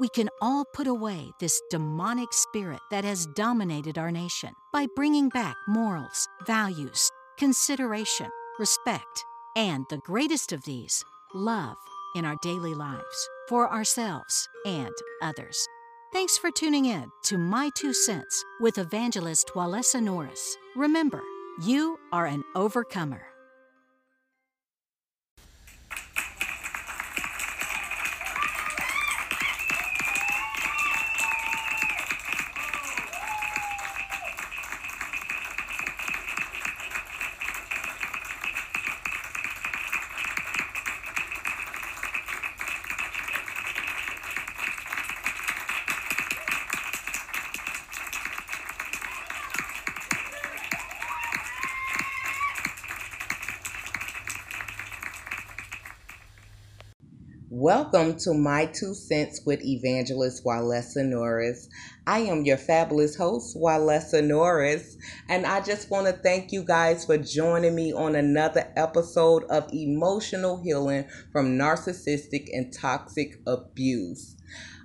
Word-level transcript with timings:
we 0.00 0.08
can 0.08 0.30
all 0.40 0.64
put 0.64 0.86
away 0.86 1.30
this 1.40 1.60
demonic 1.68 2.32
spirit 2.32 2.80
that 2.90 3.04
has 3.04 3.26
dominated 3.26 3.98
our 3.98 4.10
nation 4.10 4.54
by 4.72 4.86
bringing 4.96 5.28
back 5.28 5.54
morals, 5.68 6.26
values, 6.46 7.10
consideration, 7.38 8.30
respect, 8.58 9.24
and 9.54 9.84
the 9.90 9.98
greatest 9.98 10.52
of 10.52 10.64
these, 10.64 11.04
love, 11.34 11.76
in 12.16 12.24
our 12.24 12.36
daily 12.42 12.72
lives 12.72 13.28
for 13.46 13.70
ourselves 13.70 14.48
and 14.64 14.94
others. 15.22 15.68
Thanks 16.14 16.38
for 16.38 16.50
tuning 16.50 16.86
in 16.86 17.10
to 17.24 17.36
My 17.36 17.70
Two 17.76 17.92
Cents 17.92 18.42
with 18.58 18.78
evangelist 18.78 19.52
Walesa 19.54 20.02
Norris. 20.02 20.56
Remember, 20.74 21.20
you 21.62 21.98
are 22.10 22.24
an 22.26 22.42
overcomer. 22.56 23.29
Welcome 57.52 58.16
to 58.18 58.32
My 58.32 58.66
Two 58.66 58.94
Cents 58.94 59.40
with 59.44 59.60
Evangelist 59.64 60.44
Walesa 60.44 61.04
Norris. 61.04 61.68
I 62.06 62.20
am 62.20 62.44
your 62.44 62.56
fabulous 62.56 63.16
host, 63.16 63.56
Walesa 63.56 64.24
Norris, 64.24 64.96
and 65.28 65.44
I 65.44 65.60
just 65.60 65.90
want 65.90 66.06
to 66.06 66.12
thank 66.12 66.52
you 66.52 66.62
guys 66.62 67.04
for 67.04 67.18
joining 67.18 67.74
me 67.74 67.92
on 67.92 68.14
another 68.14 68.72
episode 68.76 69.42
of 69.50 69.68
Emotional 69.72 70.62
Healing 70.62 71.06
from 71.32 71.58
Narcissistic 71.58 72.46
and 72.52 72.72
Toxic 72.72 73.40
Abuse. 73.48 74.36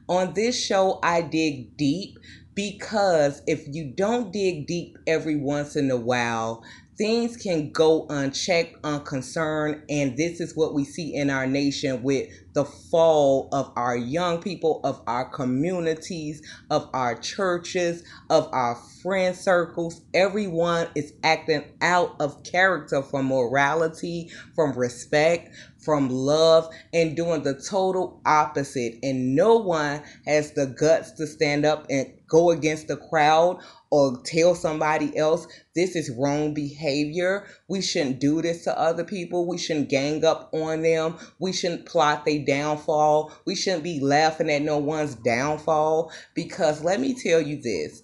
On 0.10 0.34
this 0.34 0.60
show, 0.60 0.98
I 1.04 1.22
dig 1.22 1.78
deep 1.78 2.18
because 2.56 3.44
if 3.46 3.68
you 3.68 3.94
don't 3.96 4.34
dig 4.34 4.66
deep 4.66 4.98
every 5.06 5.36
once 5.36 5.76
in 5.76 5.92
a 5.92 5.98
while, 5.98 6.64
things 6.98 7.36
can 7.38 7.72
go 7.72 8.06
unchecked, 8.10 8.78
unconcerned, 8.84 9.84
and 9.90 10.18
this 10.18 10.40
is 10.40 10.56
what 10.56 10.74
we 10.74 10.86
see 10.86 11.14
in 11.14 11.30
our 11.30 11.48
nation 11.48 12.04
with 12.04 12.30
the 12.54 12.66
fall 12.66 13.50
of 13.52 13.72
our 13.76 13.98
young 13.98 14.42
people, 14.42 14.80
of 14.84 15.02
our 15.08 15.26
communities, 15.30 16.42
of 16.70 16.90
our 16.94 17.16
churches, 17.16 18.04
of 18.30 18.48
our 18.54 18.76
friend 19.02 19.36
circles. 19.36 20.02
Everyone 20.14 20.88
is 20.96 21.14
acting 21.24 21.66
out 21.82 22.16
of 22.20 22.44
character 22.44 23.02
from 23.02 23.26
morality, 23.26 24.32
from 24.56 24.72
respect, 24.74 25.50
from 25.84 26.10
love, 26.10 26.70
and 26.94 27.16
doing 27.16 27.44
the 27.44 27.54
total 27.70 28.22
opposite. 28.26 28.96
And 29.04 29.36
no 29.36 29.58
one 29.58 30.02
has 30.26 30.54
the 30.54 30.68
guts 30.68 31.12
to 31.14 31.28
stand 31.28 31.66
up 31.66 31.86
and 31.90 32.15
go 32.28 32.52
against 32.52 32.88
the 32.88 32.98
crowd 32.98 33.60
or 33.90 34.22
tell 34.24 34.56
somebody 34.56 35.16
else 35.18 35.48
this 35.76 35.96
is 35.96 36.12
wrong 36.18 36.54
behavior. 36.54 37.46
We 37.68 37.82
shouldn't 37.82 38.20
do 38.20 38.42
this 38.42 38.64
to 38.64 38.78
other 38.78 39.04
people. 39.04 39.48
We 39.48 39.58
shouldn't 39.58 39.90
gang 39.90 40.26
up 40.26 40.50
on 40.54 40.82
them. 40.82 41.18
We 41.40 41.54
shouldn't 41.54 41.86
plot 41.86 42.26
their 42.26 42.44
downfall. 42.46 43.32
We 43.46 43.56
shouldn't 43.56 43.84
be 43.84 44.00
laughing 44.00 44.50
at 44.50 44.62
no 44.62 44.78
one's 44.78 45.16
downfall 45.16 46.12
because 46.34 46.84
let 46.84 47.00
me 47.00 47.14
tell 47.14 47.42
you 47.42 47.62
this 47.62 48.02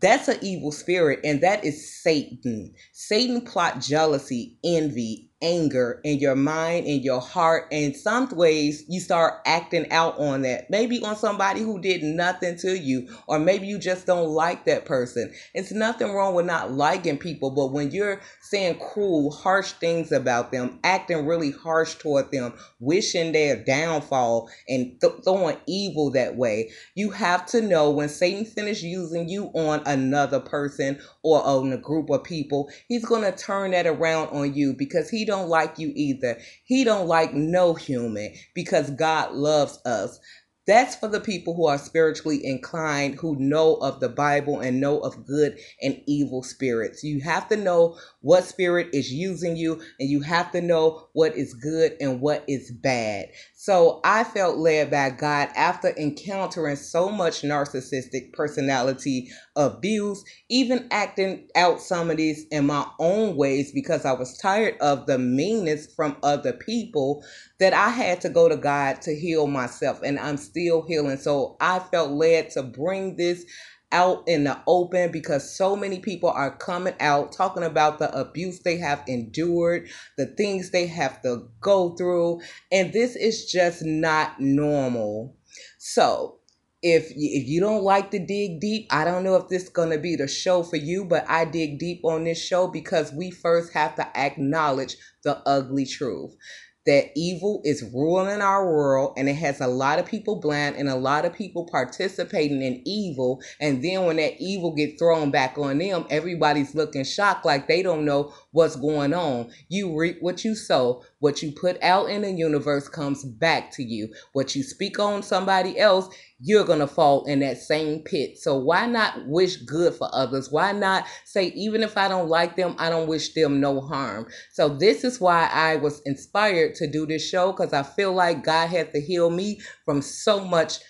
that's 0.00 0.28
an 0.28 0.38
evil 0.42 0.72
spirit 0.72 1.20
and 1.24 1.40
that 1.42 1.64
is 1.64 2.02
satan 2.02 2.74
satan 2.92 3.40
plot 3.40 3.80
jealousy 3.80 4.58
envy 4.64 5.30
anger 5.44 6.00
in 6.04 6.18
your 6.18 6.34
mind 6.36 6.86
in 6.86 7.02
your 7.02 7.20
heart 7.20 7.68
and 7.70 7.94
some 7.94 8.28
ways 8.30 8.84
you 8.88 9.00
start 9.00 9.34
acting 9.46 9.90
out 9.92 10.18
on 10.18 10.42
that. 10.42 10.70
Maybe 10.70 11.02
on 11.04 11.16
somebody 11.16 11.60
who 11.60 11.80
did 11.80 12.02
nothing 12.02 12.56
to 12.58 12.78
you 12.78 13.08
or 13.28 13.38
maybe 13.38 13.66
you 13.66 13.78
just 13.78 14.06
don't 14.06 14.28
like 14.28 14.64
that 14.64 14.86
person. 14.86 15.32
It's 15.54 15.72
nothing 15.72 16.12
wrong 16.12 16.34
with 16.34 16.46
not 16.46 16.72
liking 16.72 17.18
people 17.18 17.50
but 17.50 17.72
when 17.72 17.90
you're 17.90 18.20
saying 18.40 18.78
cruel 18.78 19.30
harsh 19.30 19.72
things 19.72 20.12
about 20.12 20.52
them 20.52 20.78
acting 20.84 21.26
really 21.26 21.50
harsh 21.50 21.94
toward 21.96 22.30
them 22.32 22.54
wishing 22.80 23.32
their 23.32 23.62
downfall 23.64 24.48
and 24.68 25.00
th- 25.00 25.12
throwing 25.24 25.56
evil 25.66 26.10
that 26.10 26.36
way 26.36 26.70
you 26.94 27.10
have 27.10 27.46
to 27.46 27.60
know 27.60 27.90
when 27.90 28.08
satan 28.08 28.44
finishes 28.44 28.84
using 28.84 29.28
you 29.28 29.46
on 29.54 29.82
another 29.86 30.40
person 30.40 31.00
or 31.22 31.44
on 31.44 31.72
a 31.72 31.78
group 31.78 32.10
of 32.10 32.24
people 32.24 32.68
he's 32.88 33.04
going 33.04 33.22
to 33.22 33.36
turn 33.36 33.70
that 33.72 33.86
around 33.86 34.28
on 34.28 34.54
you 34.54 34.74
because 34.74 35.10
he 35.10 35.24
don't 35.24 35.33
don't 35.34 35.48
like 35.48 35.78
you 35.78 35.92
either. 35.94 36.38
He 36.64 36.84
don't 36.84 37.08
like 37.08 37.34
no 37.34 37.74
human 37.74 38.34
because 38.54 38.90
God 38.90 39.32
loves 39.32 39.78
us. 39.84 40.20
That's 40.66 40.96
for 40.96 41.08
the 41.08 41.20
people 41.20 41.54
who 41.54 41.66
are 41.66 41.76
spiritually 41.76 42.40
inclined, 42.42 43.16
who 43.16 43.36
know 43.38 43.74
of 43.74 44.00
the 44.00 44.08
Bible 44.08 44.60
and 44.60 44.80
know 44.80 44.98
of 45.00 45.26
good 45.26 45.58
and 45.82 46.00
evil 46.06 46.42
spirits. 46.42 47.04
You 47.04 47.20
have 47.20 47.48
to 47.48 47.56
know 47.56 47.98
what 48.22 48.44
spirit 48.44 48.88
is 48.94 49.12
using 49.12 49.58
you, 49.58 49.82
and 50.00 50.08
you 50.08 50.22
have 50.22 50.52
to 50.52 50.62
know 50.62 51.08
what 51.12 51.36
is 51.36 51.52
good 51.52 51.96
and 52.00 52.18
what 52.22 52.44
is 52.48 52.70
bad. 52.70 53.26
So 53.54 54.00
I 54.04 54.24
felt 54.24 54.56
led 54.56 54.90
by 54.90 55.10
God 55.10 55.50
after 55.54 55.88
encountering 55.98 56.76
so 56.76 57.10
much 57.10 57.42
narcissistic 57.42 58.32
personality 58.32 59.28
abuse, 59.56 60.24
even 60.48 60.88
acting 60.90 61.48
out 61.54 61.80
some 61.80 62.10
of 62.10 62.16
these 62.16 62.46
in 62.50 62.66
my 62.66 62.86
own 62.98 63.36
ways 63.36 63.72
because 63.72 64.04
I 64.04 64.12
was 64.12 64.38
tired 64.38 64.76
of 64.80 65.06
the 65.06 65.18
meanness 65.18 65.92
from 65.94 66.16
other 66.22 66.52
people 66.52 67.24
that 67.58 67.72
I 67.72 67.90
had 67.90 68.20
to 68.22 68.28
go 68.28 68.48
to 68.48 68.56
God 68.56 69.02
to 69.02 69.14
heal 69.14 69.46
myself 69.46 70.00
and 70.02 70.18
I'm 70.18 70.36
still 70.36 70.82
healing. 70.82 71.18
So 71.18 71.56
I 71.60 71.78
felt 71.78 72.10
led 72.10 72.50
to 72.50 72.62
bring 72.62 73.16
this 73.16 73.44
out 73.92 74.24
in 74.26 74.42
the 74.44 74.60
open 74.66 75.12
because 75.12 75.56
so 75.56 75.76
many 75.76 76.00
people 76.00 76.28
are 76.28 76.56
coming 76.56 76.94
out 76.98 77.32
talking 77.32 77.62
about 77.62 77.98
the 78.00 78.12
abuse 78.18 78.60
they 78.60 78.76
have 78.76 79.02
endured, 79.06 79.88
the 80.18 80.26
things 80.26 80.70
they 80.70 80.86
have 80.86 81.22
to 81.22 81.48
go 81.60 81.94
through, 81.94 82.40
and 82.72 82.92
this 82.92 83.14
is 83.14 83.50
just 83.50 83.84
not 83.84 84.40
normal. 84.40 85.36
So, 85.78 86.40
if 86.84 87.16
you, 87.16 87.30
if 87.40 87.48
you 87.48 87.60
don't 87.60 87.82
like 87.82 88.10
to 88.10 88.18
dig 88.18 88.60
deep, 88.60 88.86
I 88.90 89.06
don't 89.06 89.24
know 89.24 89.36
if 89.36 89.48
this 89.48 89.64
is 89.64 89.70
to 89.70 89.98
be 89.98 90.16
the 90.16 90.28
show 90.28 90.62
for 90.62 90.76
you, 90.76 91.06
but 91.06 91.24
I 91.30 91.46
dig 91.46 91.78
deep 91.78 92.04
on 92.04 92.24
this 92.24 92.38
show 92.44 92.68
because 92.68 93.10
we 93.10 93.30
first 93.30 93.72
have 93.72 93.96
to 93.96 94.16
acknowledge 94.16 94.96
the 95.24 95.38
ugly 95.48 95.86
truth. 95.86 96.36
That 96.84 97.12
evil 97.16 97.62
is 97.64 97.82
ruling 97.94 98.42
our 98.42 98.70
world 98.70 99.14
and 99.16 99.26
it 99.30 99.36
has 99.36 99.62
a 99.62 99.66
lot 99.66 99.98
of 99.98 100.04
people 100.04 100.38
blind 100.38 100.76
and 100.76 100.86
a 100.86 100.94
lot 100.94 101.24
of 101.24 101.32
people 101.32 101.66
participating 101.72 102.60
in 102.60 102.82
evil. 102.84 103.40
And 103.58 103.82
then 103.82 104.04
when 104.04 104.16
that 104.16 104.34
evil 104.38 104.74
gets 104.74 104.98
thrown 104.98 105.30
back 105.30 105.56
on 105.56 105.78
them 105.78 106.04
everybody's 106.10 106.74
looking 106.74 107.04
shocked 107.04 107.46
like 107.46 107.68
they 107.68 107.82
don't 107.82 108.04
know 108.04 108.34
what's 108.50 108.76
going 108.76 109.14
on. 109.14 109.50
You 109.70 109.98
reap 109.98 110.18
what 110.20 110.44
you 110.44 110.54
sow 110.54 111.02
what 111.24 111.42
you 111.42 111.50
put 111.50 111.82
out 111.82 112.10
in 112.10 112.20
the 112.20 112.30
universe 112.30 112.86
comes 112.86 113.24
back 113.24 113.70
to 113.70 113.82
you 113.82 114.12
what 114.34 114.54
you 114.54 114.62
speak 114.62 114.98
on 114.98 115.22
somebody 115.22 115.78
else 115.78 116.14
you're 116.46 116.64
going 116.64 116.80
to 116.80 116.86
fall 116.86 117.24
in 117.24 117.40
that 117.40 117.56
same 117.56 118.00
pit. 118.00 118.38
So 118.38 118.58
why 118.58 118.84
not 118.84 119.26
wish 119.26 119.56
good 119.56 119.94
for 119.94 120.10
others? 120.12 120.50
Why 120.50 120.72
not 120.72 121.06
say, 121.24 121.46
even 121.48 121.82
if 121.82 121.96
I 121.96 122.06
don't 122.06 122.28
like 122.28 122.54
them, 122.54 122.74
I 122.78 122.90
don't 122.90 123.08
wish 123.08 123.32
them 123.32 123.60
no 123.60 123.80
harm? 123.80 124.26
So 124.52 124.68
this 124.68 125.04
is 125.04 125.20
why 125.20 125.48
I 125.50 125.76
was 125.76 126.02
inspired 126.04 126.74
to 126.76 126.86
do 126.86 127.06
this 127.06 127.26
show 127.26 127.52
because 127.52 127.72
I 127.72 127.82
feel 127.82 128.12
like 128.12 128.44
God 128.44 128.68
had 128.68 128.92
to 128.92 129.00
heal 129.00 129.30
me 129.30 129.60
from 129.86 130.02
so 130.02 130.44
much 130.44 130.80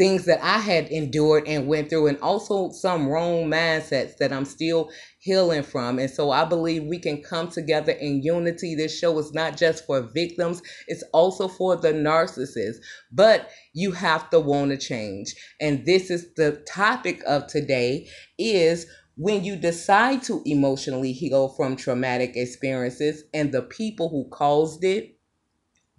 things 0.00 0.24
that 0.24 0.42
I 0.42 0.56
had 0.56 0.88
endured 0.88 1.46
and 1.46 1.66
went 1.66 1.90
through, 1.90 2.06
and 2.06 2.18
also 2.22 2.70
some 2.70 3.06
wrong 3.06 3.50
mindsets 3.50 4.16
that 4.16 4.32
I'm 4.32 4.46
still 4.46 4.90
healing 5.18 5.62
from. 5.62 5.98
And 5.98 6.10
so 6.10 6.30
I 6.30 6.46
believe 6.46 6.84
we 6.84 6.98
can 6.98 7.22
come 7.22 7.48
together 7.48 7.92
in 7.92 8.22
unity. 8.22 8.74
This 8.74 8.98
show 8.98 9.18
is 9.18 9.34
not 9.34 9.58
just 9.58 9.84
for 9.84 10.00
victims, 10.00 10.62
it's 10.88 11.04
also 11.12 11.48
for 11.48 11.76
the 11.76 11.92
narcissists. 11.92 12.78
But 13.12 13.50
you 13.74 13.92
have 13.92 14.30
to 14.30 14.40
want 14.40 14.70
to 14.70 14.78
change. 14.78 15.34
And 15.60 15.84
this 15.84 16.10
is 16.10 16.32
the 16.34 16.64
topic 16.66 17.22
of 17.26 17.46
today 17.46 18.08
is 18.38 18.86
when 19.16 19.44
you 19.44 19.54
decide 19.54 20.22
to 20.22 20.40
emotionally 20.46 21.12
heal 21.12 21.50
from 21.50 21.76
traumatic 21.76 22.36
experiences 22.36 23.24
and 23.34 23.52
the 23.52 23.60
people 23.60 24.08
who 24.08 24.30
caused 24.30 24.82
it 24.82 25.19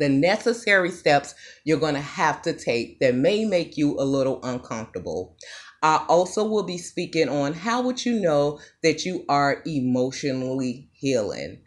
the 0.01 0.09
necessary 0.09 0.91
steps 0.91 1.35
you're 1.63 1.79
going 1.79 1.93
to 1.93 2.01
have 2.01 2.41
to 2.41 2.53
take 2.53 2.99
that 2.99 3.15
may 3.15 3.45
make 3.45 3.77
you 3.77 3.99
a 3.99 4.03
little 4.03 4.39
uncomfortable. 4.43 5.37
I 5.83 6.05
also 6.07 6.43
will 6.47 6.63
be 6.63 6.77
speaking 6.77 7.29
on 7.29 7.53
how 7.53 7.81
would 7.83 8.05
you 8.05 8.19
know 8.19 8.59
that 8.83 9.05
you 9.05 9.25
are 9.29 9.63
emotionally 9.65 10.89
healing. 10.93 11.61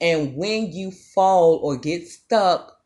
And 0.00 0.36
when 0.36 0.72
you 0.72 0.90
fall 0.90 1.60
or 1.62 1.76
get 1.76 2.06
stuck 2.06 2.76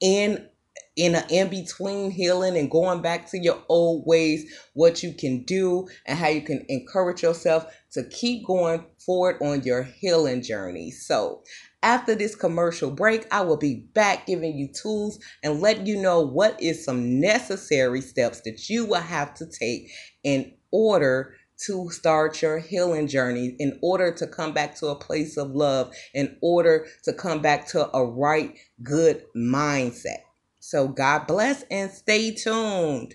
in 0.00 0.48
in 0.94 1.14
an 1.14 1.24
in 1.30 1.48
between 1.48 2.10
healing 2.10 2.56
and 2.56 2.70
going 2.70 3.00
back 3.00 3.30
to 3.30 3.38
your 3.38 3.62
old 3.68 4.04
ways, 4.06 4.44
what 4.74 5.02
you 5.02 5.14
can 5.14 5.42
do 5.44 5.88
and 6.06 6.18
how 6.18 6.28
you 6.28 6.42
can 6.42 6.64
encourage 6.68 7.22
yourself 7.22 7.64
to 7.92 8.04
keep 8.04 8.46
going 8.46 8.84
forward 8.98 9.36
on 9.40 9.62
your 9.62 9.82
healing 9.82 10.42
journey. 10.42 10.90
So, 10.90 11.42
after 11.82 12.14
this 12.14 12.34
commercial 12.34 12.90
break, 12.90 13.26
I 13.32 13.40
will 13.42 13.56
be 13.56 13.86
back 13.92 14.26
giving 14.26 14.56
you 14.56 14.68
tools 14.68 15.18
and 15.42 15.60
letting 15.60 15.86
you 15.86 16.00
know 16.00 16.20
what 16.20 16.60
is 16.62 16.84
some 16.84 17.20
necessary 17.20 18.00
steps 18.00 18.40
that 18.42 18.68
you 18.68 18.86
will 18.86 19.00
have 19.00 19.34
to 19.34 19.46
take 19.46 19.90
in 20.22 20.52
order 20.70 21.34
to 21.66 21.90
start 21.90 22.42
your 22.42 22.58
healing 22.58 23.06
journey, 23.06 23.54
in 23.58 23.78
order 23.82 24.12
to 24.12 24.26
come 24.26 24.52
back 24.52 24.74
to 24.76 24.88
a 24.88 24.96
place 24.96 25.36
of 25.36 25.50
love, 25.50 25.92
in 26.14 26.36
order 26.40 26.86
to 27.04 27.12
come 27.12 27.40
back 27.40 27.66
to 27.68 27.88
a 27.96 28.04
right, 28.04 28.56
good 28.82 29.24
mindset. 29.36 30.22
So, 30.58 30.88
God 30.88 31.26
bless 31.26 31.62
and 31.70 31.90
stay 31.90 32.32
tuned. 32.34 33.14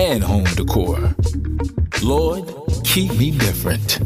and 0.00 0.24
home 0.24 0.44
decor? 0.56 1.14
Lord, 2.02 2.50
keep 2.84 3.12
me 3.18 3.32
different. 3.32 3.98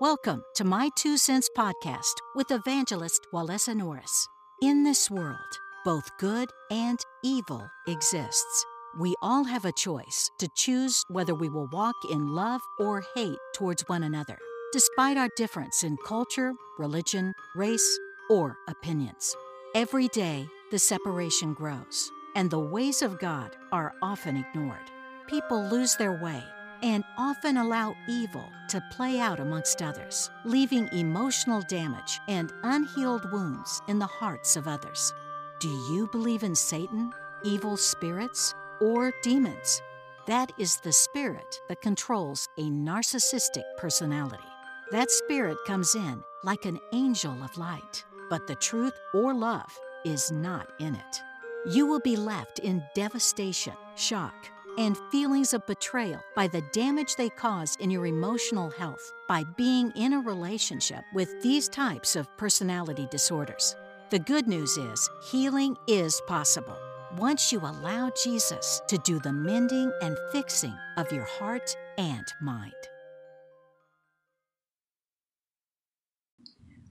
Welcome 0.00 0.42
to 0.56 0.64
My 0.64 0.90
Two 0.96 1.16
Cents 1.16 1.48
Podcast 1.56 2.14
with 2.34 2.50
evangelist 2.50 3.28
Walesa 3.32 3.76
Norris. 3.76 4.26
In 4.60 4.82
this 4.82 5.08
world, 5.08 5.36
both 5.84 6.10
good 6.18 6.50
and 6.72 6.98
evil 7.22 7.64
exists. 7.86 8.64
We 8.98 9.14
all 9.22 9.44
have 9.44 9.64
a 9.64 9.70
choice 9.70 10.28
to 10.40 10.48
choose 10.56 11.04
whether 11.10 11.34
we 11.34 11.48
will 11.48 11.68
walk 11.68 11.94
in 12.10 12.26
love 12.26 12.60
or 12.80 13.04
hate 13.14 13.38
towards 13.54 13.84
one 13.86 14.02
another, 14.02 14.38
despite 14.72 15.16
our 15.16 15.28
difference 15.36 15.82
in 15.82 15.96
culture, 16.04 16.52
religion, 16.78 17.34
race, 17.54 17.98
or 18.30 18.56
opinions. 18.68 19.34
Every 19.74 20.08
day, 20.08 20.46
the 20.70 20.78
separation 20.78 21.54
grows, 21.54 22.10
and 22.34 22.50
the 22.50 22.58
ways 22.58 23.02
of 23.02 23.18
God 23.18 23.56
are 23.72 23.94
often 24.02 24.36
ignored. 24.36 24.90
People 25.26 25.62
lose 25.68 25.96
their 25.96 26.12
way 26.22 26.42
and 26.82 27.04
often 27.16 27.56
allow 27.56 27.94
evil 28.08 28.44
to 28.68 28.82
play 28.92 29.18
out 29.18 29.40
amongst 29.40 29.82
others, 29.82 30.30
leaving 30.44 30.88
emotional 30.92 31.62
damage 31.62 32.20
and 32.28 32.52
unhealed 32.62 33.30
wounds 33.32 33.82
in 33.88 33.98
the 33.98 34.06
hearts 34.06 34.56
of 34.56 34.68
others. 34.68 35.12
Do 35.60 35.68
you 35.68 36.08
believe 36.12 36.44
in 36.44 36.54
Satan, 36.54 37.12
evil 37.42 37.76
spirits, 37.76 38.54
or 38.80 39.12
demons? 39.22 39.82
That 40.26 40.52
is 40.58 40.76
the 40.76 40.92
spirit 40.92 41.60
that 41.68 41.80
controls 41.80 42.48
a 42.58 42.62
narcissistic 42.62 43.64
personality. 43.78 44.47
That 44.90 45.10
spirit 45.10 45.58
comes 45.66 45.94
in 45.94 46.22
like 46.44 46.64
an 46.64 46.80
angel 46.92 47.42
of 47.42 47.58
light 47.58 48.04
but 48.28 48.46
the 48.46 48.54
truth 48.54 48.98
or 49.12 49.34
love 49.34 49.78
is 50.04 50.30
not 50.30 50.70
in 50.78 50.94
it. 50.94 51.22
You 51.70 51.86
will 51.86 52.00
be 52.00 52.16
left 52.16 52.58
in 52.60 52.82
devastation, 52.94 53.74
shock, 53.96 54.34
and 54.78 54.96
feelings 55.10 55.54
of 55.54 55.66
betrayal 55.66 56.20
by 56.36 56.46
the 56.46 56.62
damage 56.72 57.16
they 57.16 57.30
cause 57.30 57.76
in 57.80 57.90
your 57.90 58.06
emotional 58.06 58.70
health 58.70 59.12
by 59.28 59.44
being 59.56 59.90
in 59.96 60.12
a 60.12 60.20
relationship 60.20 61.04
with 61.14 61.42
these 61.42 61.68
types 61.68 62.14
of 62.14 62.34
personality 62.36 63.08
disorders. 63.10 63.74
The 64.10 64.20
good 64.20 64.46
news 64.46 64.76
is 64.76 65.10
healing 65.30 65.76
is 65.88 66.20
possible 66.26 66.78
once 67.16 67.50
you 67.50 67.58
allow 67.58 68.12
Jesus 68.22 68.80
to 68.86 68.98
do 68.98 69.18
the 69.18 69.32
mending 69.32 69.92
and 70.02 70.16
fixing 70.30 70.76
of 70.96 71.10
your 71.10 71.24
heart 71.24 71.76
and 71.96 72.26
mind. 72.40 72.72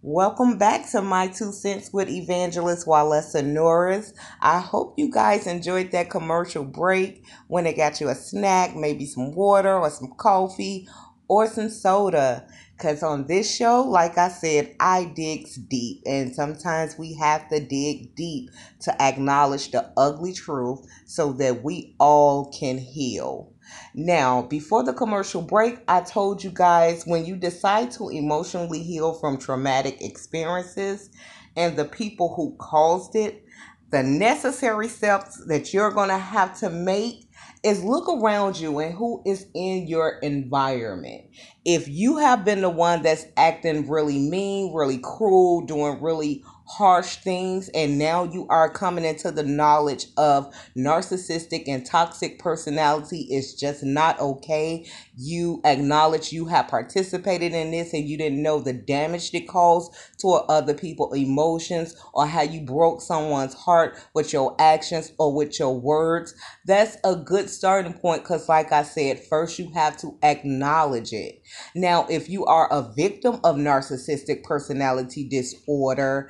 Welcome 0.10 0.58
back 0.58 0.90
to 0.92 1.02
My 1.02 1.28
Two 1.28 1.52
Cents 1.52 1.92
with 1.92 2.08
Evangelist 2.08 2.88
Walesa 2.88 3.44
Norris. 3.44 4.14
I 4.40 4.62
hope 4.62 4.94
you 4.96 5.12
guys 5.12 5.46
enjoyed 5.46 5.92
that 5.92 6.10
commercial 6.10 6.64
break 6.64 7.26
when 7.50 7.68
it 7.68 7.76
got 7.76 8.00
you 8.00 8.08
a 8.08 8.16
snack, 8.16 8.74
maybe 8.74 9.06
some 9.06 9.36
water 9.36 9.78
or 9.78 9.90
some 9.90 10.14
coffee 10.16 10.88
or 11.28 11.46
some 11.48 11.68
soda. 11.70 12.48
Because 12.78 13.04
on 13.04 13.28
this 13.28 13.54
show, 13.54 13.82
like 13.82 14.18
I 14.18 14.30
said, 14.30 14.78
I 14.80 15.12
digs 15.14 15.56
deep. 15.56 16.04
And 16.06 16.34
sometimes 16.34 16.98
we 16.98 17.16
have 17.16 17.50
to 17.50 17.60
dig 17.60 18.16
deep 18.16 18.50
to 18.84 19.02
acknowledge 19.02 19.72
the 19.72 19.92
ugly 19.98 20.32
truth 20.32 20.88
so 21.06 21.34
that 21.34 21.66
we 21.66 21.96
all 22.00 22.50
can 22.58 22.78
heal. 22.78 23.52
Now, 23.94 24.44
before 24.44 24.84
the 24.84 24.94
commercial 24.94 25.42
break, 25.42 25.80
I 25.88 26.02
told 26.02 26.44
you 26.44 26.52
guys 26.52 27.04
when 27.06 27.26
you 27.26 27.36
decide 27.36 27.92
to 27.92 28.10
emotionally 28.10 28.84
heal 28.84 29.14
from 29.14 29.38
traumatic 29.38 30.02
experiences 30.02 31.10
and 31.56 31.76
the 31.76 31.86
people 31.86 32.34
who 32.36 32.56
caused 32.60 33.16
it, 33.16 33.44
the 33.90 34.04
necessary 34.04 34.88
steps 34.90 35.42
that 35.48 35.74
you're 35.74 35.92
going 35.92 36.10
to 36.10 36.18
have 36.18 36.60
to 36.60 36.70
make 36.70 37.30
is 37.64 37.84
look 37.84 38.08
around 38.10 38.60
you 38.60 38.80
and 38.80 38.94
who 38.94 39.22
is 39.26 39.48
in 39.54 39.88
your 39.88 40.20
environment. 40.20 41.26
If 41.66 41.88
you 41.88 42.18
have 42.18 42.46
been 42.46 42.62
the 42.62 42.70
one 42.70 43.02
that's 43.02 43.26
acting 43.36 43.90
really 43.90 44.20
mean, 44.20 44.74
really 44.74 45.00
cruel, 45.00 45.66
doing 45.66 46.02
really 46.02 46.44
harsh 46.68 47.18
things 47.18 47.70
and 47.70 47.98
now 47.98 48.26
you 48.26 48.46
are 48.50 48.70
coming 48.70 49.06
into 49.06 49.32
the 49.32 49.44
knowledge 49.44 50.08
of 50.18 50.54
narcissistic 50.76 51.64
and 51.68 51.86
toxic 51.86 52.40
personality 52.40 53.22
is 53.32 53.54
just 53.54 53.84
not 53.84 54.20
okay. 54.20 54.86
You 55.16 55.62
acknowledge 55.64 56.34
you 56.34 56.46
have 56.46 56.68
participated 56.68 57.54
in 57.54 57.72
this 57.72 57.94
and 57.94 58.08
you 58.08 58.18
didn't 58.18 58.44
know 58.44 58.60
the 58.60 58.74
damage 58.74 59.34
it 59.34 59.48
caused 59.48 59.94
to 60.20 60.28
other 60.28 60.74
people 60.74 61.14
emotions 61.14 61.96
or 62.14 62.28
how 62.28 62.42
you 62.42 62.62
broke 62.62 63.02
someone's 63.02 63.54
heart 63.54 63.98
with 64.14 64.34
your 64.34 64.56
actions 64.60 65.14
or 65.18 65.34
with 65.34 65.58
your 65.60 65.80
words. 65.80 66.36
That's 66.66 66.98
a 67.06 67.16
good 67.16 67.50
starting 67.50 67.94
point 67.94 68.24
because 68.24 68.50
like 68.50 68.72
i 68.72 68.84
said 68.84 69.20
first 69.20 69.58
you 69.58 69.72
have 69.72 69.96
to 69.98 70.18
acknowledge 70.22 71.14
it. 71.14 71.42
Now 71.76 72.06
if 72.10 72.30
you 72.30 72.46
are 72.46 72.72
a 72.72 72.94
victim 72.94 73.36
of 73.44 73.56
narcissistic 73.56 74.44
personality 74.44 75.28
disorder 75.28 76.30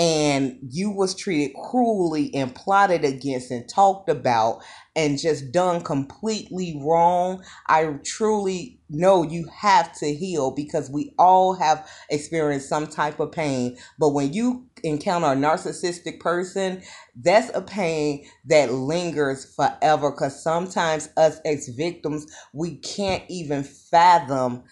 and 0.00 0.58
you 0.70 0.90
was 0.90 1.14
treated 1.14 1.54
cruelly 1.54 2.34
and 2.34 2.54
plotted 2.54 3.04
against 3.04 3.50
and 3.50 3.68
talked 3.68 4.08
about 4.08 4.62
and 4.96 5.18
just 5.18 5.52
done 5.52 5.82
completely 5.82 6.80
wrong 6.82 7.44
i 7.68 7.84
truly 8.04 8.80
know 8.90 9.22
you 9.22 9.46
have 9.54 9.92
to 9.98 10.12
heal 10.12 10.50
because 10.50 10.90
we 10.90 11.14
all 11.18 11.54
have 11.54 11.88
experienced 12.10 12.68
some 12.68 12.86
type 12.86 13.20
of 13.20 13.32
pain. 13.32 13.76
But 13.98 14.10
when 14.10 14.32
you 14.32 14.66
encounter 14.82 15.26
a 15.26 15.36
narcissistic 15.36 16.20
person 16.20 16.82
that's 17.14 17.54
a 17.54 17.60
pain 17.60 18.24
that 18.46 18.72
lingers 18.72 19.54
forever 19.54 20.10
because 20.10 20.42
sometimes 20.42 21.10
us 21.18 21.38
as 21.44 21.68
victims 21.76 22.26
we 22.54 22.76
can't 22.76 23.22
even 23.28 23.62
fathom 23.62 24.62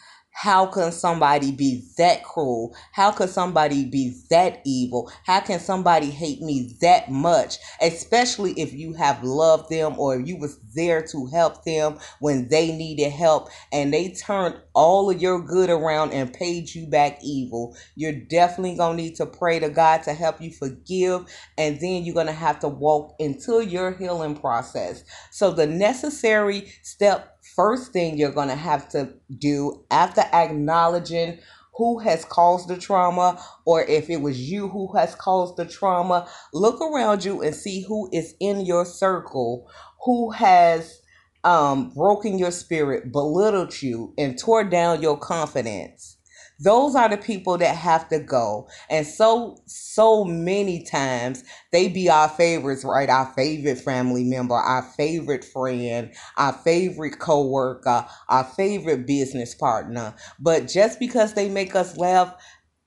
how 0.40 0.66
can 0.66 0.92
somebody 0.92 1.50
be 1.50 1.83
that 1.97 2.23
cruel? 2.23 2.73
How 2.92 3.11
can 3.11 3.26
somebody 3.26 3.85
be 3.85 4.23
that 4.30 4.61
evil? 4.64 5.11
How 5.25 5.40
can 5.40 5.59
somebody 5.59 6.12
hate 6.12 6.40
me 6.40 6.76
that 6.80 7.11
much? 7.11 7.57
Especially 7.83 8.52
if 8.52 8.73
you 8.73 8.92
have 8.92 9.25
loved 9.25 9.68
them 9.68 9.99
or 9.99 10.21
you 10.21 10.37
was 10.37 10.61
there 10.76 11.02
to 11.09 11.26
help 11.26 11.64
them 11.64 11.99
when 12.21 12.47
they 12.50 12.71
needed 12.71 13.11
help 13.11 13.49
and 13.73 13.92
they 13.92 14.11
turned 14.11 14.54
all 14.75 15.11
of 15.11 15.21
your 15.21 15.40
good 15.40 15.71
around 15.71 16.12
and 16.12 16.33
paid 16.33 16.73
you 16.73 16.87
back 16.87 17.18
evil. 17.21 17.76
You're 17.97 18.12
definitely 18.12 18.76
going 18.76 18.97
to 18.97 19.02
need 19.02 19.16
to 19.16 19.26
pray 19.26 19.59
to 19.59 19.68
God 19.68 20.04
to 20.04 20.14
help 20.14 20.40
you 20.40 20.52
forgive 20.52 21.26
and 21.59 21.80
then 21.80 22.04
you're 22.04 22.14
going 22.14 22.26
to 22.26 22.33
have 22.33 22.61
to 22.61 22.68
walk 22.68 23.16
into 23.18 23.66
your 23.66 23.90
healing 23.90 24.37
process. 24.37 25.02
So 25.33 25.50
the 25.50 25.66
necessary 25.66 26.73
step 26.85 27.38
first 27.57 27.93
thing 27.93 28.19
you're 28.19 28.33
going 28.33 28.49
to 28.49 28.57
have 28.57 28.88
to 28.90 29.14
do 29.38 29.85
after 29.90 30.23
acknowledging 30.33 31.38
who 31.76 32.00
has 32.00 32.25
caused 32.25 32.69
the 32.69 32.76
trauma 32.76 33.40
or 33.64 33.83
if 33.85 34.11
it 34.11 34.21
was 34.21 34.50
you 34.50 34.69
who 34.69 34.93
has 34.97 35.14
caused 35.14 35.57
the 35.57 35.67
trauma, 35.67 36.28
look 36.55 36.81
around 36.81 37.25
you 37.25 37.43
and 37.43 37.55
see 37.55 37.83
who 37.83 38.09
is 38.12 38.35
in 38.40 38.67
your 38.67 38.85
circle 38.85 39.69
who 40.05 40.31
has 40.33 41.02
um, 41.45 41.90
broken 41.90 42.38
your 42.38 42.52
spirit, 42.52 43.12
belittled 43.12 43.83
you, 43.83 44.14
and 44.19 44.38
tore 44.38 44.64
down 44.64 45.02
your 45.02 45.19
confidence. 45.19 46.18
Those 46.61 46.95
are 46.95 47.09
the 47.09 47.17
people 47.17 47.59
that 47.59 47.77
have 47.77 48.09
to 48.09 48.19
go. 48.19 48.69
And 48.91 49.07
so, 49.07 49.59
so 49.67 50.25
many 50.25 50.85
times 50.85 51.45
they 51.73 51.88
be 51.88 52.11
our 52.11 52.29
favorites, 52.29 52.85
right? 52.85 53.09
Our 53.09 53.33
favorite 53.35 53.79
family 53.81 54.25
member, 54.25 54.55
our 54.55 54.83
favorite 54.97 55.45
friend, 55.45 56.12
our 56.37 56.53
favorite 56.53 57.19
coworker, 57.19 58.07
our 58.29 58.45
favorite 58.45 59.07
business 59.07 59.55
partner. 59.55 60.15
But 60.41 60.69
just 60.69 60.99
because 60.99 61.35
they 61.35 61.49
make 61.49 61.77
us 61.77 61.97
laugh 61.97 62.35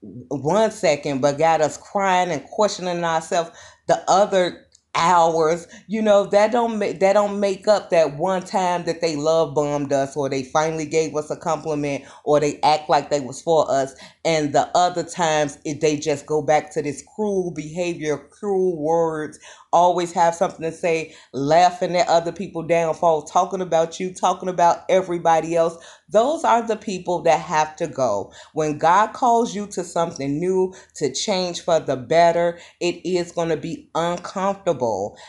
one 0.02 0.72
second, 0.72 1.22
but 1.22 1.38
got 1.38 1.62
us 1.62 1.78
crying 1.78 2.32
and 2.32 2.44
questioning 2.46 3.04
ourselves 3.04 3.52
the 3.88 4.04
other 4.10 4.66
hours 4.96 5.68
you 5.88 6.02
know 6.02 6.26
that 6.26 6.52
don't 6.52 6.78
make 6.78 7.00
that 7.00 7.14
don't 7.14 7.40
make 7.40 7.68
up 7.68 7.90
that 7.90 8.18
one 8.18 8.42
time 8.42 8.84
that 8.84 9.00
they 9.00 9.16
love 9.16 9.56
bombed 9.56 9.94
us 9.94 10.18
or 10.18 10.30
they 10.30 10.44
finally 10.44 10.86
gave 10.86 11.16
us 11.16 11.32
a 11.32 11.36
compliment 11.38 12.04
or 12.26 12.40
they 12.40 12.60
act 12.62 12.90
like 12.90 13.10
they 13.10 13.22
was 13.22 13.42
for 13.42 13.70
us 13.72 13.96
and 14.26 14.54
the 14.54 14.70
other 14.76 15.04
times 15.04 15.58
it, 15.64 15.80
they 15.80 15.96
just 15.96 16.26
go 16.26 16.42
back 16.42 16.72
to 16.74 16.82
this 16.82 17.04
cruel 17.16 17.52
behavior 17.52 18.18
cruel 18.18 18.78
words 18.78 19.40
always 19.72 20.12
have 20.12 20.36
something 20.36 20.64
to 20.64 20.72
say 20.72 21.16
laughing 21.32 21.96
at 21.96 22.08
other 22.10 22.34
people 22.34 22.62
downfall 22.62 23.22
talking 23.22 23.62
about 23.62 24.00
you 24.00 24.14
talking 24.14 24.50
about 24.50 24.84
everybody 24.90 25.56
else 25.56 25.78
those 26.10 26.44
are 26.44 26.62
the 26.62 26.76
people 26.76 27.22
that 27.24 27.40
have 27.40 27.76
to 27.78 27.88
go. 27.88 28.32
When 28.54 28.78
God 28.78 29.14
calls 29.14 29.56
you 29.56 29.66
to 29.68 29.84
something 29.84 30.40
new, 30.40 30.74
to 30.96 31.12
change 31.12 31.62
for 31.62 31.80
the 31.80 31.96
better, 31.96 32.60
it 32.80 33.06
is 33.06 33.32
going 33.32 33.50
to 33.50 33.58
be 33.58 33.90
uncomfortable. 33.96 34.81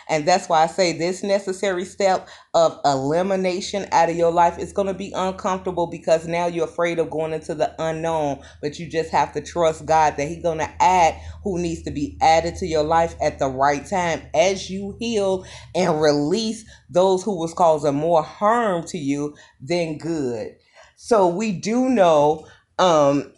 And 0.08 0.26
that's 0.26 0.48
why 0.48 0.62
I 0.62 0.66
say 0.66 0.96
this 0.96 1.22
necessary 1.22 1.84
step 1.84 2.28
of 2.54 2.78
elimination 2.84 3.86
out 3.92 4.10
of 4.10 4.16
your 4.16 4.32
life 4.32 4.58
is 4.58 4.72
going 4.72 4.88
to 4.88 4.94
be 4.94 5.12
uncomfortable 5.14 5.86
because 5.86 6.26
now 6.26 6.46
you're 6.46 6.64
afraid 6.64 6.98
of 6.98 7.10
going 7.10 7.32
into 7.32 7.54
the 7.54 7.74
unknown. 7.78 8.40
But 8.60 8.78
you 8.78 8.88
just 8.88 9.10
have 9.10 9.32
to 9.34 9.40
trust 9.40 9.86
God 9.86 10.16
that 10.16 10.28
He's 10.28 10.42
going 10.42 10.58
to 10.58 10.82
add 10.82 11.20
who 11.44 11.58
needs 11.60 11.82
to 11.82 11.90
be 11.90 12.16
added 12.20 12.56
to 12.56 12.66
your 12.66 12.84
life 12.84 13.14
at 13.20 13.38
the 13.38 13.48
right 13.48 13.86
time 13.86 14.22
as 14.34 14.70
you 14.70 14.96
heal 14.98 15.44
and 15.74 16.00
release 16.00 16.64
those 16.90 17.22
who 17.22 17.38
was 17.38 17.54
causing 17.54 17.94
more 17.94 18.22
harm 18.22 18.84
to 18.88 18.98
you 18.98 19.34
than 19.60 19.98
good. 19.98 20.56
So 20.96 21.26
we 21.28 21.52
do 21.52 21.88
know 21.88 22.46
um, 22.78 23.32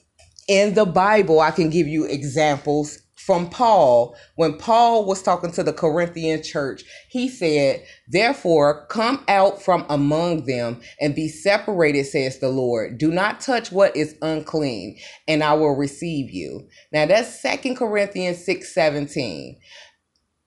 in 0.49 0.75
the 0.75 0.85
Bible, 0.85 1.40
I 1.40 1.50
can 1.50 1.71
give 1.71 1.87
you 1.87 2.04
examples 2.04 2.99
from 3.24 3.48
Paul. 3.48 4.16
When 4.36 4.58
Paul 4.58 5.06
was 5.06 5.22
talking 5.22 5.52
to 5.52 5.62
the 5.62 5.72
Corinthian 5.72 6.42
church, 6.42 6.84
he 7.08 7.28
said, 7.28 7.84
Therefore, 8.08 8.86
come 8.86 9.24
out 9.28 9.62
from 9.62 9.86
among 9.88 10.44
them 10.46 10.80
and 11.00 11.14
be 11.14 11.28
separated, 11.28 12.06
says 12.06 12.38
the 12.38 12.50
Lord. 12.50 12.98
Do 12.98 13.10
not 13.10 13.40
touch 13.40 13.72
what 13.72 13.96
is 13.96 14.16
unclean, 14.22 14.98
and 15.26 15.42
I 15.42 15.54
will 15.54 15.76
receive 15.76 16.30
you. 16.30 16.68
Now 16.92 17.06
that's 17.06 17.40
Second 17.40 17.76
Corinthians 17.76 18.44
6 18.44 18.72
17. 18.74 19.58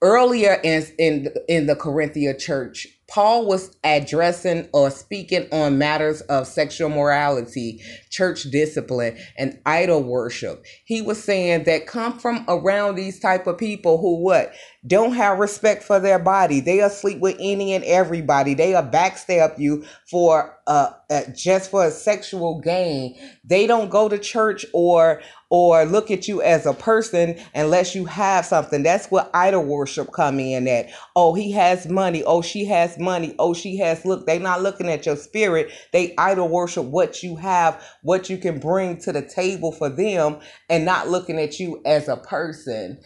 Earlier 0.00 0.60
in, 0.62 0.84
in, 0.98 1.28
in 1.48 1.66
the 1.66 1.74
Corinthian 1.74 2.38
church, 2.38 2.86
Paul 3.08 3.46
was 3.46 3.76
addressing 3.82 4.68
or 4.72 4.90
speaking 4.90 5.48
on 5.50 5.78
matters 5.78 6.20
of 6.22 6.46
sexual 6.46 6.88
morality, 6.90 7.82
church 8.10 8.44
discipline, 8.44 9.16
and 9.36 9.58
idol 9.66 10.02
worship. 10.02 10.64
He 10.84 11.02
was 11.02 11.22
saying 11.22 11.64
that 11.64 11.86
come 11.86 12.18
from 12.18 12.44
around 12.48 12.96
these 12.96 13.20
type 13.20 13.46
of 13.46 13.58
people 13.58 13.98
who 13.98 14.22
what 14.22 14.52
don't 14.86 15.12
have 15.12 15.38
respect 15.38 15.82
for 15.82 16.00
their 16.00 16.18
body. 16.18 16.60
They 16.60 16.80
are 16.80 16.90
sleep 16.90 17.20
with 17.20 17.36
any 17.40 17.74
and 17.74 17.84
everybody. 17.84 18.54
They 18.54 18.74
are 18.74 18.82
backstab 18.82 19.58
you 19.58 19.84
for 20.08 20.56
uh, 20.66 20.92
uh 21.10 21.22
just 21.34 21.70
for 21.70 21.84
a 21.84 21.90
sexual 21.90 22.60
gain. 22.60 23.16
They 23.44 23.66
don't 23.66 23.90
go 23.90 24.08
to 24.08 24.18
church 24.18 24.64
or 24.72 25.20
or 25.50 25.84
look 25.84 26.10
at 26.10 26.28
you 26.28 26.42
as 26.42 26.66
a 26.66 26.74
person 26.74 27.38
unless 27.54 27.94
you 27.94 28.04
have 28.04 28.44
something. 28.44 28.82
That's 28.82 29.06
what 29.06 29.30
idol 29.32 29.64
worship 29.64 30.12
come 30.12 30.38
in 30.38 30.68
at. 30.68 30.90
Oh, 31.16 31.34
he 31.34 31.52
has 31.52 31.88
money. 31.88 32.22
Oh, 32.24 32.42
she 32.42 32.66
has 32.66 32.98
money. 32.98 33.34
Oh, 33.38 33.54
she 33.54 33.78
has 33.78 34.04
look. 34.04 34.26
They're 34.26 34.40
not 34.40 34.62
looking 34.62 34.88
at 34.88 35.06
your 35.06 35.16
spirit. 35.16 35.70
They 35.92 36.14
idol 36.18 36.48
worship 36.48 36.84
what 36.84 37.22
you 37.22 37.36
have, 37.36 37.82
what 38.02 38.30
you 38.30 38.38
can 38.38 38.58
bring 38.58 38.98
to 38.98 39.12
the 39.12 39.22
table 39.22 39.72
for 39.72 39.88
them, 39.88 40.38
and 40.68 40.84
not 40.84 41.08
looking 41.08 41.38
at 41.38 41.58
you 41.58 41.80
as 41.84 42.08
a 42.08 42.16
person. 42.16 42.98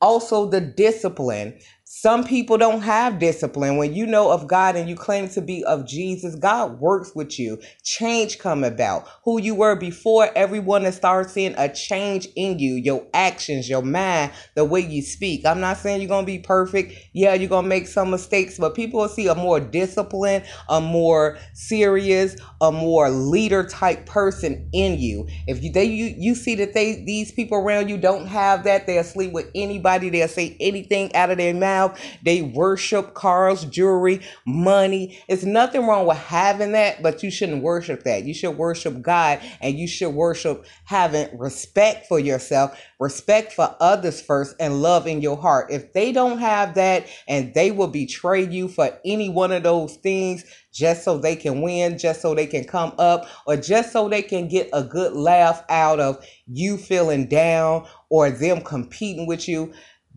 Also 0.00 0.48
the 0.48 0.60
discipline 0.60 1.58
some 2.00 2.22
people 2.22 2.56
don't 2.56 2.82
have 2.82 3.18
discipline. 3.18 3.76
When 3.76 3.92
you 3.92 4.06
know 4.06 4.30
of 4.30 4.46
God 4.46 4.76
and 4.76 4.88
you 4.88 4.94
claim 4.94 5.28
to 5.30 5.40
be 5.40 5.64
of 5.64 5.84
Jesus, 5.84 6.36
God 6.36 6.78
works 6.78 7.10
with 7.12 7.40
you. 7.40 7.58
Change 7.82 8.38
come 8.38 8.62
about. 8.62 9.08
Who 9.24 9.40
you 9.40 9.56
were 9.56 9.74
before, 9.74 10.30
everyone 10.36 10.84
that 10.84 10.94
starts 10.94 11.32
seeing 11.32 11.56
a 11.58 11.68
change 11.68 12.28
in 12.36 12.60
you, 12.60 12.74
your 12.74 13.04
actions, 13.14 13.68
your 13.68 13.82
mind, 13.82 14.30
the 14.54 14.64
way 14.64 14.78
you 14.78 15.02
speak. 15.02 15.44
I'm 15.44 15.58
not 15.58 15.78
saying 15.78 16.00
you're 16.00 16.08
gonna 16.08 16.24
be 16.24 16.38
perfect. 16.38 16.94
Yeah, 17.14 17.34
you're 17.34 17.48
gonna 17.48 17.66
make 17.66 17.88
some 17.88 18.12
mistakes, 18.12 18.58
but 18.58 18.76
people 18.76 19.00
will 19.00 19.08
see 19.08 19.26
a 19.26 19.34
more 19.34 19.58
disciplined, 19.58 20.44
a 20.68 20.80
more 20.80 21.36
serious, 21.52 22.36
a 22.60 22.70
more 22.70 23.10
leader 23.10 23.64
type 23.64 24.06
person 24.06 24.68
in 24.72 25.00
you. 25.00 25.26
If 25.48 25.64
you 25.64 25.72
they 25.72 25.86
you, 25.86 26.14
you 26.16 26.36
see 26.36 26.54
that 26.54 26.74
they 26.74 27.02
these 27.04 27.32
people 27.32 27.58
around 27.58 27.88
you 27.88 27.98
don't 27.98 28.26
have 28.26 28.62
that, 28.64 28.86
they'll 28.86 29.02
sleep 29.02 29.32
with 29.32 29.50
anybody, 29.56 30.10
they'll 30.10 30.28
say 30.28 30.56
anything 30.60 31.12
out 31.16 31.30
of 31.30 31.38
their 31.38 31.54
mouth 31.54 31.87
They 32.22 32.42
worship 32.42 33.14
cars, 33.14 33.64
jewelry, 33.64 34.20
money. 34.46 35.22
It's 35.28 35.44
nothing 35.44 35.86
wrong 35.86 36.06
with 36.06 36.18
having 36.18 36.72
that, 36.72 37.02
but 37.02 37.22
you 37.22 37.30
shouldn't 37.30 37.62
worship 37.62 38.04
that. 38.04 38.24
You 38.24 38.34
should 38.34 38.56
worship 38.56 39.00
God 39.02 39.40
and 39.60 39.78
you 39.78 39.86
should 39.86 40.10
worship 40.10 40.64
having 40.84 41.36
respect 41.38 42.06
for 42.06 42.18
yourself, 42.18 42.78
respect 42.98 43.52
for 43.52 43.76
others 43.80 44.20
first, 44.20 44.56
and 44.60 44.82
love 44.82 45.06
in 45.06 45.20
your 45.20 45.36
heart. 45.36 45.70
If 45.70 45.92
they 45.92 46.12
don't 46.12 46.38
have 46.38 46.74
that 46.74 47.06
and 47.26 47.54
they 47.54 47.70
will 47.70 47.88
betray 47.88 48.46
you 48.46 48.68
for 48.68 48.98
any 49.04 49.28
one 49.28 49.52
of 49.52 49.62
those 49.62 49.96
things, 49.96 50.44
just 50.72 51.02
so 51.02 51.18
they 51.18 51.34
can 51.34 51.60
win, 51.60 51.98
just 51.98 52.20
so 52.20 52.34
they 52.34 52.46
can 52.46 52.64
come 52.64 52.92
up, 52.98 53.26
or 53.46 53.56
just 53.56 53.92
so 53.92 54.08
they 54.08 54.22
can 54.22 54.48
get 54.48 54.68
a 54.72 54.82
good 54.82 55.12
laugh 55.12 55.64
out 55.68 55.98
of 55.98 56.24
you 56.46 56.76
feeling 56.76 57.26
down 57.26 57.86
or 58.10 58.30
them 58.30 58.60
competing 58.60 59.26
with 59.26 59.48
you 59.48 59.72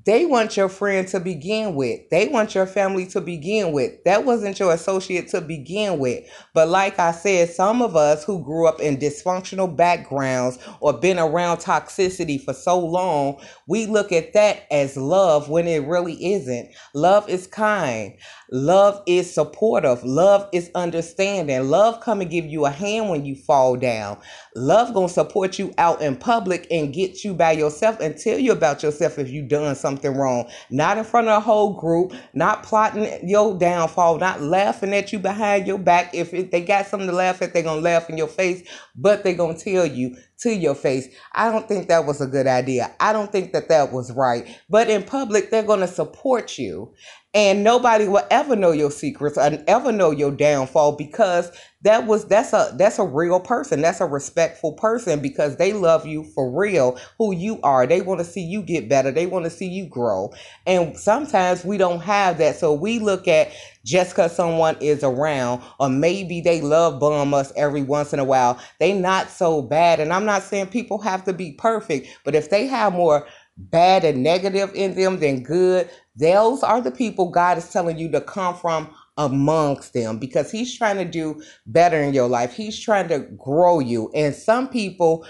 they 0.06 0.26
want 0.26 0.58
your 0.58 0.70
friend 0.70 1.08
to 1.10 1.20
begin 1.20 1.76
with. 1.76 2.10
They 2.10 2.28
want 2.28 2.56
your 2.56 2.66
family 2.66 3.06
to 3.08 3.22
begin 3.22 3.72
with. 3.72 4.04
That 4.06 4.26
wasn't 4.26 4.60
your 4.60 4.74
associate 4.74 5.28
to 5.30 5.42
begin 5.42 6.00
with. 6.00 6.26
But 6.54 6.70
like 6.70 6.98
I 6.98 7.12
said, 7.12 7.50
some 7.50 7.82
of 7.82 7.96
us 7.96 8.24
who 8.24 8.44
grew 8.44 8.68
up 8.68 8.80
in 8.80 8.98
dysfunctional 8.98 9.76
backgrounds 9.76 10.58
or 10.80 10.94
been 10.94 11.20
around 11.20 11.58
toxicity 11.58 12.42
for 12.42 12.54
so 12.54 12.80
long, 12.80 13.40
we 13.68 13.86
look 13.86 14.12
at 14.12 14.34
that 14.34 14.64
as 14.72 14.98
love 14.98 15.50
when 15.50 15.68
it 15.68 15.86
really 15.86 16.34
isn't. 16.34 16.70
Love 16.96 17.30
is 17.30 17.46
kind. 17.46 18.14
Love 18.54 19.02
is 19.06 19.34
supportive. 19.34 20.04
Love 20.04 20.50
is 20.52 20.70
understanding. 20.76 21.70
Love 21.70 22.02
come 22.02 22.20
and 22.20 22.30
give 22.30 22.46
you 22.46 22.66
a 22.66 22.70
hand 22.70 23.10
when 23.10 23.26
you 23.26 23.34
fall 23.34 23.78
down. 23.78 24.18
Love 24.58 24.94
gonna 24.94 25.08
support 25.08 25.58
you 25.58 25.74
out 25.78 26.02
in 26.02 26.18
public 26.18 26.68
and 26.70 26.94
get 26.94 27.24
you 27.24 27.34
by 27.34 27.54
yourself 27.54 27.98
and 28.02 28.18
tell 28.18 28.38
you 28.38 28.52
about 28.52 28.84
yourself 28.84 29.18
if 29.18 29.30
you 29.30 29.42
done 29.42 29.74
something 29.74 30.14
wrong. 30.14 30.50
Not 30.70 30.98
in 30.98 31.06
front 31.06 31.30
of 31.30 31.38
a 31.38 31.40
whole 31.40 31.80
group, 31.80 32.14
not 32.34 32.64
plotting 32.64 33.28
your 33.28 33.58
downfall, 33.58 34.20
not 34.20 34.42
laughing 34.42 34.94
at 34.94 35.14
you 35.14 35.20
behind 35.20 35.66
your 35.66 35.80
back. 35.80 36.14
If 36.14 36.34
it, 36.34 36.52
they 36.52 36.62
got 36.62 36.88
something 36.88 37.08
to 37.08 37.16
laugh 37.16 37.42
at, 37.42 37.54
they 37.54 37.64
gonna 37.64 37.80
laugh 37.80 38.10
in 38.10 38.18
your 38.18 38.28
face, 38.28 38.68
but 38.96 39.24
they 39.24 39.34
gonna 39.34 39.58
tell 39.58 39.86
you 39.86 40.18
to 40.42 40.54
your 40.54 40.76
face. 40.76 41.08
I 41.34 41.52
don't 41.52 41.68
think 41.68 41.88
that 41.88 42.06
was 42.06 42.20
a 42.20 42.28
good 42.28 42.48
idea. 42.48 42.92
I 43.00 43.14
don't 43.14 43.32
think 43.32 43.54
that 43.54 43.70
that 43.70 43.94
was 43.94 44.12
right. 44.12 44.48
But 44.70 44.90
in 44.90 45.04
public, 45.04 45.52
they're 45.52 45.64
to 45.64 45.88
support 45.88 46.58
you 46.58 46.94
and 47.34 47.64
nobody 47.64 48.08
will 48.08 48.26
ever 48.30 48.56
know 48.56 48.72
your 48.72 48.92
secrets 48.92 49.38
and 49.38 49.64
ever 49.68 49.92
know 49.92 50.12
your 50.12 50.32
downfall 50.32 50.98
because 50.98 51.52
that 51.84 52.06
was 52.06 52.28
that's 52.28 52.54
a 52.54 52.74
that's 52.78 53.00
a 53.00 53.06
real 53.06 53.40
person. 53.40 53.82
That's 53.82 54.02
a 54.02 54.06
respectful 54.06 54.74
person 54.74 55.20
because 55.22 55.58
they 55.58 55.74
love 55.74 56.06
you 56.06 56.24
for 56.24 56.52
real 56.52 57.00
who 57.18 57.34
you 57.34 57.60
are. 57.64 57.88
They 57.88 58.02
want 58.02 58.20
to 58.20 58.26
see 58.26 58.42
you 58.42 58.62
get 58.62 58.90
better. 58.90 59.12
They 59.12 59.26
want 59.28 59.46
to 59.46 59.52
see 59.52 59.68
you 59.68 59.88
grow. 59.88 60.32
And 60.68 60.98
sometimes 60.98 61.66
we 61.66 61.78
don't 61.78 62.02
have 62.02 62.38
that. 62.40 62.58
So 62.58 62.74
we 62.74 63.00
look 63.00 63.28
at 63.28 63.52
just 63.84 64.12
because 64.12 64.36
someone 64.36 64.78
is 64.80 65.04
around 65.04 65.62
or 65.80 65.90
maybe 65.90 66.42
they 66.42 66.62
love 66.62 67.00
bomb 67.00 67.34
us 67.34 67.52
every 67.56 67.82
once 67.82 68.14
in 68.14 68.20
a 68.20 68.24
while 68.24 68.60
they 68.80 68.94
not 68.94 69.30
so 69.30 69.62
bad. 69.62 70.00
And 70.00 70.14
i'm 70.14 70.26
not 70.26 70.44
saying 70.44 70.68
people 70.68 71.00
have 71.00 71.24
to 71.26 71.34
be 71.34 71.54
perfect 71.54 72.08
but 72.24 72.36
if 72.36 72.50
they 72.50 72.68
have 72.68 72.94
more 72.94 73.26
bad 73.70 74.04
and 74.04 74.24
negative 74.24 74.72
in 74.74 74.96
them 74.96 75.20
than 75.20 75.44
good, 75.44 75.90
those 76.16 76.64
are 76.64 76.82
the 76.82 76.92
people 76.92 77.30
God 77.30 77.58
is 77.58 77.70
telling 77.70 77.98
you 77.98 78.12
to 78.12 78.22
come 78.22 78.56
from 78.56 78.94
amongst 79.18 79.94
them 79.94 80.18
because 80.20 80.52
he's 80.52 80.78
trying 80.78 80.98
to 80.98 81.06
do 81.06 81.42
better 81.68 82.02
in 82.02 82.14
your 82.14 82.28
life. 82.28 82.54
He's 82.54 82.80
trying 82.80 83.08
to 83.10 83.20
grow 83.38 83.80
you. 83.80 84.12
And 84.16 84.34
some 84.34 84.68
people 84.70 85.26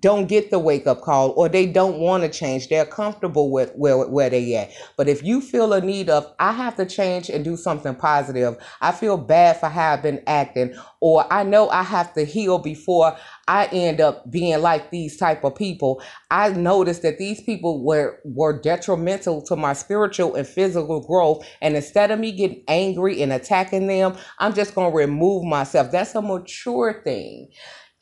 don't 0.00 0.26
get 0.26 0.50
the 0.50 0.58
wake 0.58 0.86
up 0.86 1.00
call 1.00 1.30
or 1.36 1.48
they 1.48 1.66
don't 1.66 1.98
want 1.98 2.22
to 2.22 2.28
change. 2.28 2.68
They're 2.68 2.84
comfortable 2.84 3.50
with 3.50 3.72
where, 3.74 4.06
where 4.06 4.30
they 4.30 4.54
at. 4.56 4.70
But 4.96 5.08
if 5.08 5.22
you 5.22 5.40
feel 5.40 5.72
a 5.72 5.80
need 5.80 6.10
of, 6.10 6.32
I 6.38 6.52
have 6.52 6.76
to 6.76 6.86
change 6.86 7.28
and 7.28 7.44
do 7.44 7.56
something 7.56 7.94
positive. 7.94 8.56
I 8.80 8.92
feel 8.92 9.16
bad 9.16 9.60
for 9.60 9.68
how 9.68 9.92
I've 9.92 10.02
been 10.02 10.22
acting 10.26 10.74
or 11.00 11.30
I 11.32 11.42
know 11.44 11.68
I 11.68 11.82
have 11.82 12.14
to 12.14 12.24
heal 12.24 12.58
before 12.58 13.16
I 13.48 13.66
end 13.66 14.00
up 14.00 14.30
being 14.30 14.60
like 14.60 14.90
these 14.90 15.16
type 15.16 15.44
of 15.44 15.54
people. 15.54 16.02
I 16.30 16.48
noticed 16.50 17.02
that 17.02 17.18
these 17.18 17.40
people 17.42 17.84
were, 17.84 18.18
were 18.24 18.60
detrimental 18.60 19.42
to 19.42 19.56
my 19.56 19.72
spiritual 19.72 20.34
and 20.34 20.46
physical 20.46 21.06
growth. 21.06 21.46
And 21.60 21.76
instead 21.76 22.10
of 22.10 22.18
me 22.18 22.32
getting 22.32 22.64
angry 22.66 23.22
and 23.22 23.32
attacking 23.32 23.86
them, 23.86 24.16
I'm 24.38 24.54
just 24.54 24.74
going 24.74 24.90
to 24.90 24.96
remove 24.96 25.44
myself. 25.44 25.92
That's 25.92 26.14
a 26.14 26.22
mature 26.22 27.02
thing 27.04 27.50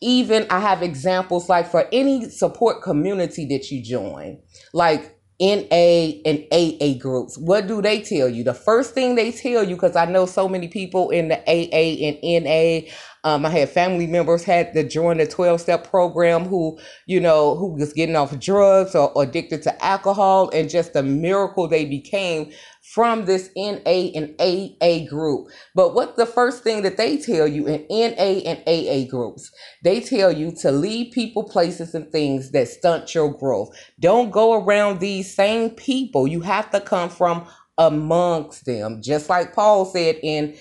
even 0.05 0.47
I 0.51 0.61
have 0.61 0.83
examples 0.83 1.49
like 1.49 1.67
for 1.67 1.89
any 1.91 2.29
support 2.29 2.83
community 2.83 3.47
that 3.47 3.71
you 3.71 3.83
join, 3.83 4.39
like 4.73 5.19
NA 5.41 6.21
and 6.25 6.45
AA 6.53 6.99
groups. 6.99 7.37
What 7.39 7.67
do 7.67 7.83
they 7.83 8.03
tell 8.03 8.29
you? 8.29 8.45
The 8.45 8.55
first 8.55 8.95
thing 8.95 9.15
they 9.15 9.33
tell 9.33 9.65
you, 9.65 9.75
because 9.75 9.97
I 9.97 10.05
know 10.05 10.27
so 10.27 10.49
many 10.49 10.69
people 10.69 11.11
in 11.11 11.29
the 11.29 11.39
AA 11.49 12.07
and 12.07 12.45
NA, 12.45 12.91
um, 13.25 13.47
I 13.47 13.51
had 13.51 13.71
family 13.71 14.07
members 14.07 14.45
had 14.45 14.75
to 14.75 14.87
join 14.87 15.17
the 15.17 15.27
12 15.27 15.61
step 15.61 15.89
program 15.89 16.45
who, 16.45 16.79
you 17.07 17.19
know, 17.19 17.57
who 17.57 17.73
was 17.73 17.95
getting 17.95 18.15
off 18.15 18.39
drugs 18.39 18.95
or, 18.95 19.11
or 19.13 19.25
addicted 19.25 19.63
to 19.63 19.85
alcohol 19.85 20.51
and 20.51 20.69
just 20.69 20.93
the 20.93 21.03
miracle 21.03 21.67
they 21.67 21.87
became 21.87 22.53
from 22.95 23.25
this 23.25 23.51
NA 23.57 24.13
and 24.15 24.35
AA 24.41 25.05
group. 25.09 25.49
But 25.75 25.95
what 25.95 26.17
the 26.17 26.27
first 26.27 26.63
thing 26.63 26.83
that 26.83 26.97
they 26.97 27.17
tell 27.17 27.49
you 27.49 27.67
in 27.67 27.85
NA 27.91 28.41
and 28.47 28.63
AA 28.69 29.11
groups, 29.11 29.51
they 29.83 30.01
tell 30.01 30.31
you 30.31 30.53
to 30.61 30.71
leave 30.71 31.13
people, 31.13 31.43
places, 31.43 31.95
and 31.95 32.11
things 32.13 32.53
that 32.53 32.69
stunt 32.69 33.13
your 33.13 33.37
growth. 33.37 33.77
Don't 33.99 34.31
go 34.31 34.55
around 34.55 35.01
these 35.01 35.35
same 35.35 35.71
people. 35.71 36.29
You 36.29 36.43
have 36.43 36.71
to 36.71 36.81
come 36.81 37.11
from 37.11 37.49
amongst 37.79 38.65
them. 38.65 39.03
Just 39.03 39.29
like 39.29 39.55
Paul 39.55 39.87
said 39.87 40.21
in 40.23 40.55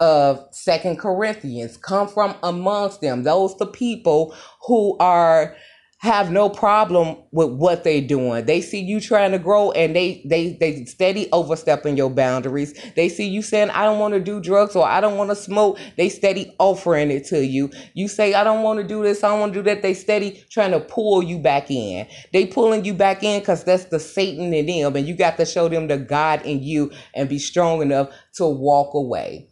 of 0.00 0.46
Second 0.52 0.98
Corinthians. 0.98 1.76
Come 1.76 2.08
from 2.08 2.34
amongst 2.42 3.00
them. 3.00 3.22
Those 3.22 3.56
the 3.58 3.66
people 3.66 4.34
who 4.66 4.96
are 4.98 5.54
have 6.00 6.30
no 6.30 6.48
problem 6.48 7.14
with 7.30 7.50
what 7.50 7.84
they're 7.84 8.00
doing. 8.00 8.46
They 8.46 8.62
see 8.62 8.80
you 8.80 9.02
trying 9.02 9.32
to 9.32 9.38
grow 9.38 9.70
and 9.72 9.94
they 9.94 10.22
they 10.24 10.54
they 10.54 10.86
steady 10.86 11.28
overstepping 11.30 11.98
your 11.98 12.08
boundaries. 12.08 12.72
They 12.96 13.10
see 13.10 13.28
you 13.28 13.42
saying 13.42 13.68
I 13.68 13.84
don't 13.84 13.98
want 13.98 14.14
to 14.14 14.20
do 14.20 14.40
drugs 14.40 14.74
or 14.74 14.86
I 14.86 15.02
don't 15.02 15.18
want 15.18 15.28
to 15.28 15.36
smoke. 15.36 15.78
They 15.98 16.08
steady 16.08 16.54
offering 16.58 17.10
it 17.10 17.26
to 17.26 17.44
you. 17.44 17.70
You 17.92 18.08
say 18.08 18.32
I 18.32 18.44
don't 18.44 18.62
want 18.62 18.80
to 18.80 18.88
do 18.88 19.02
this, 19.02 19.22
I 19.22 19.28
don't 19.28 19.40
want 19.40 19.52
to 19.52 19.58
do 19.58 19.64
that. 19.64 19.82
They 19.82 19.92
steady 19.92 20.42
trying 20.48 20.70
to 20.70 20.80
pull 20.80 21.22
you 21.22 21.38
back 21.38 21.70
in. 21.70 22.06
They 22.32 22.46
pulling 22.46 22.86
you 22.86 22.94
back 22.94 23.22
in 23.22 23.42
cuz 23.42 23.62
that's 23.64 23.84
the 23.84 24.00
Satan 24.00 24.54
in 24.54 24.64
them 24.64 24.96
and 24.96 25.06
you 25.06 25.14
got 25.14 25.36
to 25.36 25.44
show 25.44 25.68
them 25.68 25.86
the 25.88 25.98
God 25.98 26.40
in 26.46 26.62
you 26.62 26.92
and 27.14 27.28
be 27.28 27.38
strong 27.38 27.82
enough 27.82 28.08
to 28.36 28.46
walk 28.46 28.94
away 28.94 29.48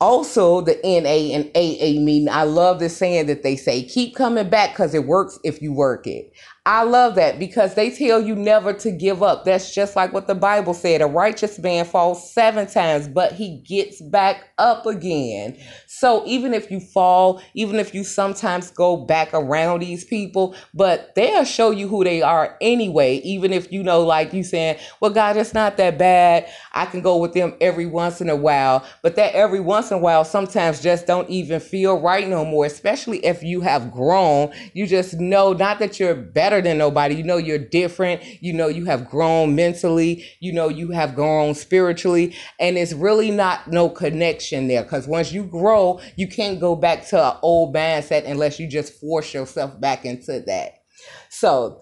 also 0.00 0.60
the 0.60 0.78
NA 0.84 1.34
and 1.34 1.46
AA 1.54 2.00
meeting. 2.00 2.28
I 2.28 2.44
love 2.44 2.78
the 2.78 2.88
saying 2.88 3.26
that 3.26 3.42
they 3.42 3.56
say, 3.56 3.82
keep 3.82 4.14
coming 4.14 4.48
back 4.48 4.70
because 4.70 4.94
it 4.94 5.06
works 5.06 5.38
if 5.44 5.60
you 5.60 5.72
work 5.72 6.06
it. 6.06 6.32
I 6.68 6.82
love 6.82 7.14
that 7.14 7.38
because 7.38 7.72
they 7.72 7.88
tell 7.88 8.20
you 8.20 8.34
never 8.34 8.74
to 8.74 8.90
give 8.90 9.22
up. 9.22 9.46
That's 9.46 9.74
just 9.74 9.96
like 9.96 10.12
what 10.12 10.26
the 10.26 10.34
Bible 10.34 10.74
said. 10.74 11.00
A 11.00 11.06
righteous 11.06 11.58
man 11.58 11.86
falls 11.86 12.30
seven 12.30 12.66
times, 12.66 13.08
but 13.08 13.32
he 13.32 13.62
gets 13.66 14.02
back 14.02 14.50
up 14.58 14.84
again. 14.84 15.56
So 15.86 16.22
even 16.26 16.52
if 16.52 16.70
you 16.70 16.78
fall, 16.78 17.40
even 17.54 17.76
if 17.76 17.94
you 17.94 18.04
sometimes 18.04 18.70
go 18.70 18.98
back 18.98 19.30
around 19.32 19.80
these 19.80 20.04
people, 20.04 20.54
but 20.74 21.14
they'll 21.14 21.46
show 21.46 21.70
you 21.70 21.88
who 21.88 22.04
they 22.04 22.20
are 22.20 22.58
anyway. 22.60 23.14
Even 23.24 23.54
if 23.54 23.72
you 23.72 23.82
know, 23.82 24.02
like 24.02 24.34
you 24.34 24.42
saying, 24.42 24.76
well, 25.00 25.10
God, 25.10 25.38
it's 25.38 25.54
not 25.54 25.78
that 25.78 25.96
bad. 25.96 26.50
I 26.74 26.84
can 26.84 27.00
go 27.00 27.16
with 27.16 27.32
them 27.32 27.54
every 27.62 27.86
once 27.86 28.20
in 28.20 28.28
a 28.28 28.36
while. 28.36 28.84
But 29.00 29.16
that 29.16 29.34
every 29.34 29.60
once 29.60 29.90
in 29.90 29.96
a 29.96 30.00
while 30.00 30.22
sometimes 30.22 30.82
just 30.82 31.06
don't 31.06 31.30
even 31.30 31.60
feel 31.60 31.98
right 31.98 32.28
no 32.28 32.44
more, 32.44 32.66
especially 32.66 33.24
if 33.24 33.42
you 33.42 33.62
have 33.62 33.90
grown. 33.90 34.52
You 34.74 34.86
just 34.86 35.14
know 35.18 35.54
not 35.54 35.78
that 35.78 35.98
you're 35.98 36.14
better 36.14 36.57
better 36.58 36.68
than 36.70 36.78
nobody. 36.78 37.14
You 37.14 37.22
know 37.22 37.36
you're 37.36 37.58
different. 37.58 38.22
You 38.42 38.52
know 38.52 38.68
you 38.68 38.84
have 38.86 39.08
grown 39.08 39.54
mentally. 39.54 40.24
You 40.40 40.52
know 40.52 40.68
you 40.68 40.90
have 40.90 41.14
grown 41.14 41.54
spiritually. 41.54 42.34
And 42.58 42.76
it's 42.76 42.92
really 42.92 43.30
not 43.30 43.68
no 43.68 43.88
connection 43.88 44.68
there. 44.68 44.82
Because 44.82 45.06
once 45.06 45.32
you 45.32 45.44
grow, 45.44 46.00
you 46.16 46.28
can't 46.28 46.60
go 46.60 46.74
back 46.74 47.06
to 47.08 47.22
an 47.22 47.36
old 47.42 47.74
mindset 47.74 48.26
unless 48.26 48.58
you 48.58 48.68
just 48.68 49.00
force 49.00 49.32
yourself 49.32 49.80
back 49.80 50.04
into 50.04 50.40
that. 50.46 50.82
So 51.30 51.80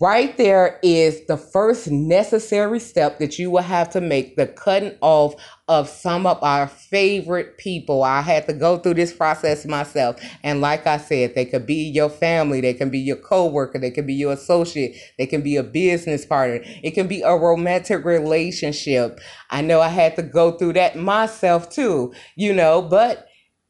right 0.00 0.36
there 0.36 0.78
is 0.82 1.24
the 1.26 1.38
first 1.38 1.90
necessary 1.90 2.78
step 2.78 3.18
that 3.18 3.38
you 3.38 3.50
will 3.50 3.62
have 3.62 3.88
to 3.90 4.00
make 4.00 4.36
the 4.36 4.46
cutting 4.46 4.96
off 5.00 5.34
of 5.68 5.88
some 5.88 6.26
of 6.26 6.42
our 6.42 6.66
favorite 6.66 7.58
people. 7.58 8.02
I 8.02 8.22
had 8.22 8.46
to 8.46 8.54
go 8.54 8.78
through 8.78 8.94
this 8.94 9.12
process 9.12 9.66
myself. 9.66 10.16
And 10.42 10.60
like 10.60 10.86
I 10.86 10.96
said, 10.96 11.34
they 11.34 11.44
could 11.44 11.66
be 11.66 11.90
your 11.90 12.08
family, 12.08 12.60
they 12.60 12.74
can 12.74 12.88
be 12.90 12.98
your 12.98 13.16
coworker, 13.16 13.78
they 13.78 13.90
can 13.90 14.06
be 14.06 14.14
your 14.14 14.32
associate, 14.32 14.96
they 15.18 15.26
can 15.26 15.42
be 15.42 15.56
a 15.56 15.62
business 15.62 16.24
partner, 16.24 16.60
it 16.82 16.92
can 16.92 17.06
be 17.06 17.22
a 17.22 17.36
romantic 17.36 18.04
relationship. 18.04 19.20
I 19.50 19.60
know 19.60 19.80
I 19.80 19.88
had 19.88 20.16
to 20.16 20.22
go 20.22 20.52
through 20.52 20.72
that 20.74 20.96
myself 20.96 21.68
too, 21.68 22.14
you 22.34 22.52
know, 22.52 22.82
but 22.82 23.26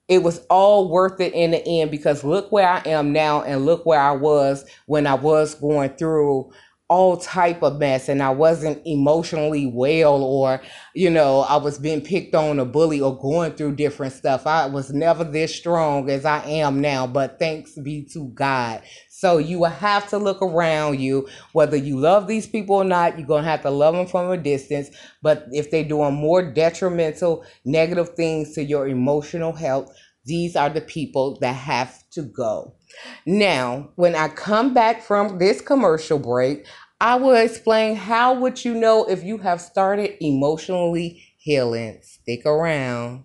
it 0.08 0.22
was 0.22 0.40
all 0.48 0.88
worth 0.88 1.20
it 1.20 1.34
in 1.34 1.50
the 1.50 1.66
end 1.66 1.90
because 1.90 2.24
look 2.24 2.50
where 2.50 2.66
I 2.66 2.82
am 2.86 3.12
now 3.12 3.42
and 3.42 3.66
look 3.66 3.84
where 3.84 4.00
I 4.00 4.12
was 4.12 4.64
when 4.86 5.06
I 5.06 5.14
was 5.14 5.54
going 5.54 5.90
through 5.90 6.50
all 6.88 7.18
type 7.18 7.62
of 7.62 7.78
mess 7.78 8.08
and 8.08 8.22
I 8.22 8.30
wasn't 8.30 8.80
emotionally 8.86 9.66
well 9.66 10.22
or 10.22 10.62
you 10.94 11.10
know 11.10 11.40
I 11.40 11.56
was 11.56 11.78
being 11.78 12.00
picked 12.00 12.34
on 12.34 12.58
or 12.58 12.64
bully 12.64 13.00
or 13.00 13.18
going 13.18 13.52
through 13.52 13.76
different 13.76 14.14
stuff. 14.14 14.46
I 14.46 14.66
was 14.66 14.92
never 14.92 15.24
this 15.24 15.54
strong 15.54 16.08
as 16.10 16.24
I 16.24 16.44
am 16.44 16.80
now, 16.80 17.06
but 17.06 17.38
thanks 17.38 17.78
be 17.78 18.04
to 18.12 18.28
God. 18.30 18.82
So 19.10 19.38
you 19.38 19.58
will 19.58 19.66
have 19.66 20.08
to 20.10 20.18
look 20.18 20.40
around 20.42 21.00
you 21.00 21.28
whether 21.52 21.76
you 21.76 21.98
love 21.98 22.26
these 22.26 22.46
people 22.46 22.76
or 22.76 22.84
not, 22.84 23.18
you're 23.18 23.26
going 23.26 23.44
to 23.44 23.50
have 23.50 23.62
to 23.62 23.70
love 23.70 23.94
them 23.94 24.06
from 24.06 24.30
a 24.30 24.36
distance, 24.36 24.90
but 25.22 25.46
if 25.52 25.70
they're 25.70 25.84
doing 25.84 26.14
more 26.14 26.42
detrimental 26.42 27.44
negative 27.64 28.10
things 28.10 28.54
to 28.54 28.64
your 28.64 28.88
emotional 28.88 29.52
health, 29.52 29.92
these 30.24 30.56
are 30.56 30.70
the 30.70 30.80
people 30.80 31.38
that 31.40 31.54
have 31.54 32.02
to 32.10 32.22
go. 32.22 32.74
Now, 33.26 33.90
when 33.96 34.14
I 34.14 34.28
come 34.28 34.74
back 34.74 35.02
from 35.02 35.38
this 35.38 35.60
commercial 35.60 36.18
break, 36.18 36.66
I 37.00 37.14
will 37.16 37.36
explain 37.36 37.96
how 37.96 38.34
would 38.34 38.64
you 38.64 38.74
know 38.74 39.04
if 39.04 39.22
you 39.22 39.38
have 39.38 39.60
started 39.60 40.16
emotionally 40.24 41.22
healing. 41.36 42.00
Stick 42.02 42.44
around. 42.44 43.24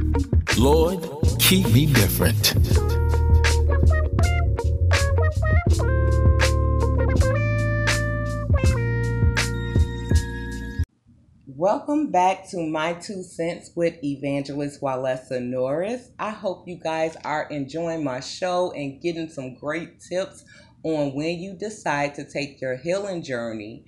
Lord, 0.57 1.07
keep 1.39 1.67
me 1.71 1.85
different. 1.85 2.53
Welcome 11.47 12.11
back 12.11 12.49
to 12.49 12.57
My 12.67 12.93
Two 12.93 13.23
Cents 13.23 13.71
with 13.75 14.03
Evangelist 14.03 14.81
Walesa 14.81 15.41
Norris. 15.41 16.09
I 16.19 16.31
hope 16.31 16.67
you 16.67 16.75
guys 16.75 17.15
are 17.23 17.47
enjoying 17.49 18.03
my 18.03 18.19
show 18.19 18.71
and 18.71 19.01
getting 19.01 19.29
some 19.29 19.55
great 19.55 19.99
tips 20.01 20.43
on 20.83 21.13
when 21.13 21.39
you 21.39 21.53
decide 21.53 22.15
to 22.15 22.23
take 22.23 22.59
your 22.59 22.75
healing 22.75 23.23
journey 23.23 23.85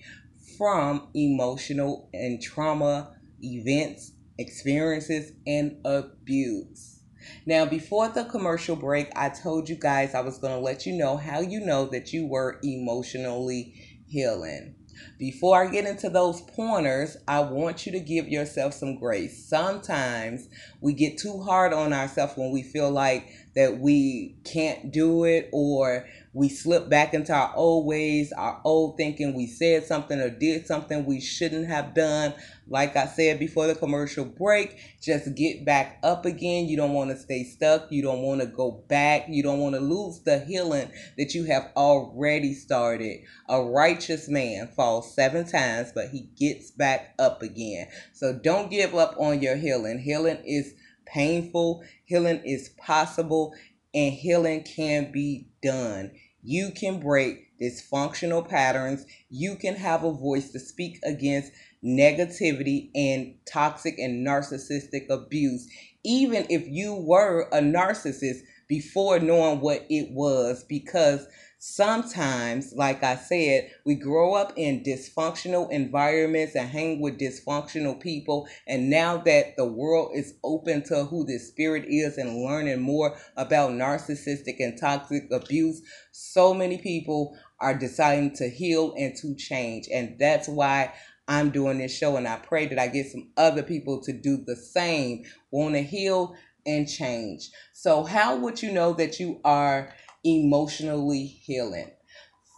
from 0.58 1.10
emotional 1.14 2.10
and 2.14 2.42
trauma 2.42 3.16
events, 3.42 4.13
experiences, 4.38 5.32
and 5.46 5.78
abuse. 5.86 7.02
Now, 7.46 7.66
before 7.66 8.10
the 8.10 8.26
commercial 8.26 8.76
break, 8.76 9.10
I 9.16 9.30
told 9.30 9.70
you 9.70 9.76
guys 9.76 10.14
I 10.14 10.22
was 10.22 10.38
going 10.38 10.54
to 10.54 10.60
let 10.60 10.86
you 10.86 10.94
know 10.94 11.18
how 11.18 11.40
you 11.40 11.60
know 11.60 11.86
that 11.86 12.12
you 12.14 12.28
were 12.28 12.60
emotionally 12.64 14.00
healing. 14.08 14.76
Before 15.18 15.64
I 15.64 15.72
get 15.72 15.86
into 15.86 16.10
those 16.10 16.42
pointers, 16.42 17.18
I 17.28 17.40
want 17.42 17.86
you 17.86 17.92
to 17.94 18.00
give 18.00 18.28
yourself 18.28 18.74
some 18.74 18.96
grace. 18.96 19.46
Sometimes 19.48 20.48
we 20.82 20.94
get 20.94 21.18
too 21.18 21.42
hard 21.42 21.74
on 21.74 21.94
ourselves 21.94 22.34
when 22.36 22.52
we 22.52 22.62
feel 22.62 22.92
like 22.92 23.30
that 23.56 23.80
we 23.80 24.36
can't 24.44 24.92
do 24.92 25.24
it 25.24 25.50
or 25.52 26.08
we 26.34 26.50
slip 26.50 26.90
back 26.90 27.14
into 27.14 27.34
our 27.34 27.54
old 27.56 27.86
ways, 27.86 28.34
our 28.34 28.60
old 28.64 28.98
thinking. 28.98 29.34
We 29.34 29.48
said 29.48 29.86
something 29.86 30.20
or 30.20 30.30
did 30.30 30.68
something 30.68 31.06
we 31.06 31.22
shouldn't 31.22 31.68
have 31.68 31.94
done. 31.94 32.34
Like 32.68 32.96
I 32.96 33.06
said 33.06 33.40
before 33.40 33.68
the 33.68 33.76
commercial 33.76 34.26
break, 34.26 34.78
just 35.02 35.36
get 35.36 35.66
back 35.66 36.00
up 36.04 36.26
again. 36.26 36.68
You 36.68 36.78
don't 36.78 36.94
want 36.94 37.12
to 37.12 37.18
stay 37.18 37.44
stuck. 37.44 37.92
You 37.92 38.02
don't 38.02 38.22
want 38.22 38.42
to 38.42 38.48
go 38.48 38.84
back. 38.88 39.26
You 39.28 39.44
don't 39.44 39.60
want 39.60 39.76
to 39.76 39.82
lose 39.82 40.22
the 40.22 40.40
healing 40.40 40.92
that 41.18 41.36
you 41.36 41.44
have 41.46 41.72
already 41.76 42.54
started. 42.54 43.22
A 43.50 43.62
righteous 43.62 44.30
man 44.30 44.68
falls 44.76 45.14
seven 45.14 45.46
times, 45.46 45.92
but 45.94 46.10
he 46.10 46.30
gets 46.38 46.72
back 46.72 47.14
up 47.20 47.42
again. 47.42 47.88
So 48.14 48.34
don't 48.34 48.72
give 48.72 48.96
up 48.96 49.16
on 49.18 49.42
your 49.42 49.56
healing. 49.56 50.00
Healing 50.00 50.42
is 50.46 50.74
painful, 51.06 51.84
healing 52.06 52.42
is 52.46 52.70
possible, 52.78 53.54
and 53.94 54.14
healing 54.14 54.64
can 54.64 55.12
be 55.12 55.48
done. 55.62 56.12
You 56.42 56.72
can 56.72 57.00
break 57.00 57.58
dysfunctional 57.62 58.48
patterns. 58.48 59.06
You 59.30 59.56
can 59.56 59.76
have 59.76 60.04
a 60.04 60.12
voice 60.12 60.52
to 60.52 60.60
speak 60.60 61.00
against 61.04 61.52
negativity 61.84 62.90
and 62.96 63.36
toxic 63.46 64.00
and 64.00 64.26
narcissistic 64.26 65.10
abuse, 65.10 65.68
even 66.04 66.46
if 66.50 66.68
you 66.68 66.94
were 66.96 67.48
a 67.52 67.60
narcissist 67.60 68.40
before 68.68 69.20
knowing 69.20 69.60
what 69.60 69.86
it 69.90 70.12
was, 70.12 70.64
because 70.64 71.28
sometimes, 71.60 72.74
like 72.76 73.04
I 73.04 73.16
said, 73.16 73.72
we 73.86 73.96
grow 73.96 74.34
up 74.34 74.54
in 74.58 74.84
dysfunctional 74.84 75.70
environments 75.72 76.56
and 76.56 76.68
hang 76.68 77.00
with 77.00 77.20
dysfunctional 77.20 78.00
people. 78.02 78.48
And 78.68 78.90
now 78.90 79.18
that 79.20 79.56
the 79.56 79.66
world 79.66 80.12
is 80.14 80.34
open 80.44 80.84
to 80.86 81.06
who 81.06 81.26
this 81.26 81.48
spirit 81.48 81.86
is 81.88 82.18
and 82.18 82.44
learning 82.44 82.82
more 82.82 83.16
about 83.38 83.72
narcissistic 83.72 84.56
and 84.60 84.78
toxic 84.78 85.32
abuse, 85.32 85.82
so 86.12 86.54
many 86.54 86.78
people 86.78 87.38
are 87.60 87.78
deciding 87.78 88.36
to 88.36 88.50
heal 88.50 88.94
and 88.98 89.16
to 89.18 89.34
change. 89.36 89.88
And 89.94 90.18
that's 90.20 90.50
why 90.50 90.94
I'm 91.28 91.50
doing 91.50 91.78
this 91.78 91.96
show. 91.96 92.18
And 92.18 92.28
I 92.28 92.38
pray 92.38 92.68
that 92.68 92.80
I 92.80 92.88
get 92.88 93.12
some 93.12 93.32
other 93.38 93.64
people 93.64 94.02
to 94.04 94.14
do 94.14 94.38
the 94.46 94.56
same, 94.56 95.24
want 95.52 95.76
to 95.76 95.82
heal 95.82 96.36
and 96.66 96.88
change. 96.88 97.50
So, 97.74 98.04
how 98.04 98.38
would 98.38 98.62
you 98.62 98.72
know 98.72 98.94
that 98.94 99.20
you 99.20 99.40
are? 99.44 99.94
emotionally 100.24 101.26
healing. 101.26 101.92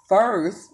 First, 0.07 0.69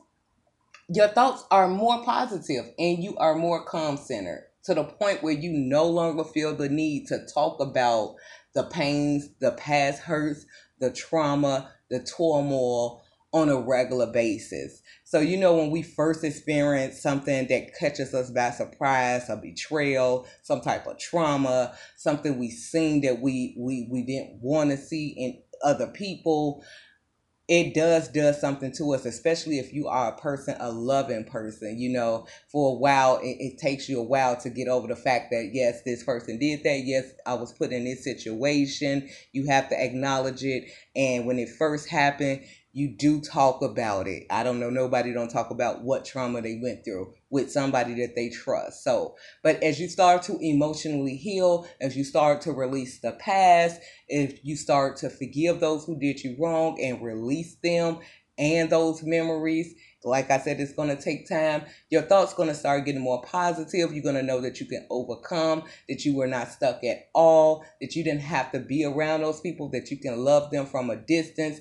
your 0.89 1.07
thoughts 1.07 1.45
are 1.51 1.67
more 1.67 2.03
positive 2.03 2.65
and 2.77 3.03
you 3.03 3.15
are 3.17 3.35
more 3.35 3.63
calm 3.65 3.97
centered 3.97 4.47
to 4.65 4.73
the 4.73 4.83
point 4.83 5.23
where 5.23 5.33
you 5.33 5.51
no 5.51 5.85
longer 5.85 6.23
feel 6.23 6.55
the 6.55 6.69
need 6.69 7.07
to 7.07 7.25
talk 7.33 7.59
about 7.61 8.15
the 8.53 8.63
pains, 8.63 9.29
the 9.39 9.53
past 9.53 10.01
hurts, 10.01 10.45
the 10.79 10.91
trauma, 10.91 11.71
the 11.89 11.99
turmoil 11.99 13.03
on 13.33 13.49
a 13.49 13.59
regular 13.59 14.07
basis. 14.07 14.81
So, 15.05 15.19
you 15.19 15.37
know, 15.37 15.55
when 15.55 15.71
we 15.71 15.83
first 15.83 16.23
experience 16.23 17.01
something 17.01 17.47
that 17.47 17.77
catches 17.79 18.13
us 18.13 18.29
by 18.29 18.51
surprise, 18.51 19.29
a 19.29 19.37
betrayal, 19.37 20.27
some 20.41 20.61
type 20.61 20.85
of 20.87 20.99
trauma, 20.99 21.73
something 21.95 22.37
we 22.37 22.49
seen 22.49 23.01
that 23.01 23.21
we 23.21 23.55
we 23.57 23.87
we 23.89 24.03
didn't 24.03 24.41
want 24.41 24.71
to 24.71 24.77
see 24.77 25.09
in 25.09 25.41
other 25.63 25.87
people, 25.87 26.63
it 27.47 27.73
does 27.73 28.07
does 28.07 28.39
something 28.39 28.71
to 28.73 28.93
us, 28.93 29.05
especially 29.05 29.59
if 29.59 29.73
you 29.73 29.87
are 29.87 30.13
a 30.13 30.17
person, 30.17 30.55
a 30.59 30.71
loving 30.71 31.25
person. 31.25 31.77
You 31.77 31.89
know, 31.89 32.25
for 32.49 32.75
a 32.75 32.79
while, 32.79 33.17
it, 33.17 33.37
it, 33.39 33.57
takes 33.57 33.89
you 33.89 33.99
a 33.99 34.03
while 34.03 34.37
to 34.37 34.49
get 34.49 34.69
over 34.69 34.87
the 34.87 34.95
fact 34.95 35.31
that 35.31 35.51
yes, 35.53 35.81
this 35.83 36.03
person 36.03 36.39
did 36.39 36.63
that. 36.63 36.83
Yes, 36.85 37.11
I 37.25 37.33
was 37.33 37.51
put 37.51 37.73
in 37.73 37.83
this 37.83 38.03
situation. 38.03 39.09
You 39.33 39.47
have 39.47 39.67
to 39.69 39.81
acknowledge 39.81 40.43
it, 40.43 40.71
and 40.95 41.25
when 41.25 41.39
it 41.39 41.49
first 41.49 41.89
happened, 41.89 42.41
you 42.73 42.95
do 42.97 43.19
talk 43.19 43.61
about 43.61 44.07
it. 44.07 44.25
I 44.29 44.43
don't 44.43 44.59
know, 44.59 44.69
nobody 44.69 45.13
don't 45.13 45.29
talk 45.29 45.51
about 45.51 45.83
what 45.83 46.05
trauma 46.05 46.41
they 46.41 46.59
went 46.61 46.85
through 46.85 47.13
with 47.29 47.51
somebody 47.51 47.93
that 47.95 48.15
they 48.15 48.29
trust. 48.29 48.83
So, 48.83 49.15
but 49.43 49.61
as 49.61 49.79
you 49.79 49.89
start 49.89 50.23
to 50.23 50.37
emotionally 50.39 51.17
heal, 51.17 51.67
as 51.81 51.97
you 51.97 52.03
start 52.03 52.41
to 52.41 52.51
release 52.51 52.99
the 52.99 53.13
past, 53.13 53.81
if 54.07 54.43
you 54.43 54.55
start 54.55 54.97
to 54.97 55.09
forgive 55.09 55.59
those 55.59 55.85
who 55.85 55.99
did 55.99 56.23
you 56.23 56.35
wrong 56.39 56.79
and 56.81 57.01
release 57.01 57.55
them 57.63 57.99
and 58.37 58.69
those 58.69 59.03
memories, 59.03 59.75
like 60.03 60.31
I 60.31 60.39
said, 60.39 60.59
it's 60.59 60.73
going 60.73 60.89
to 60.89 61.01
take 61.01 61.29
time. 61.29 61.63
Your 61.89 62.01
thoughts 62.01 62.33
going 62.33 62.49
to 62.49 62.55
start 62.55 62.85
getting 62.85 63.01
more 63.01 63.21
positive. 63.21 63.93
You're 63.93 64.03
going 64.03 64.15
to 64.15 64.23
know 64.23 64.41
that 64.41 64.59
you 64.59 64.65
can 64.65 64.87
overcome, 64.89 65.63
that 65.87 66.05
you 66.05 66.15
were 66.15 66.27
not 66.27 66.47
stuck 66.47 66.83
at 66.83 67.09
all, 67.13 67.63
that 67.79 67.95
you 67.95 68.03
didn't 68.03 68.21
have 68.21 68.51
to 68.53 68.59
be 68.59 68.83
around 68.83 69.21
those 69.21 69.41
people, 69.41 69.69
that 69.69 69.91
you 69.91 69.97
can 69.97 70.23
love 70.23 70.49
them 70.49 70.65
from 70.65 70.89
a 70.89 70.95
distance, 70.95 71.59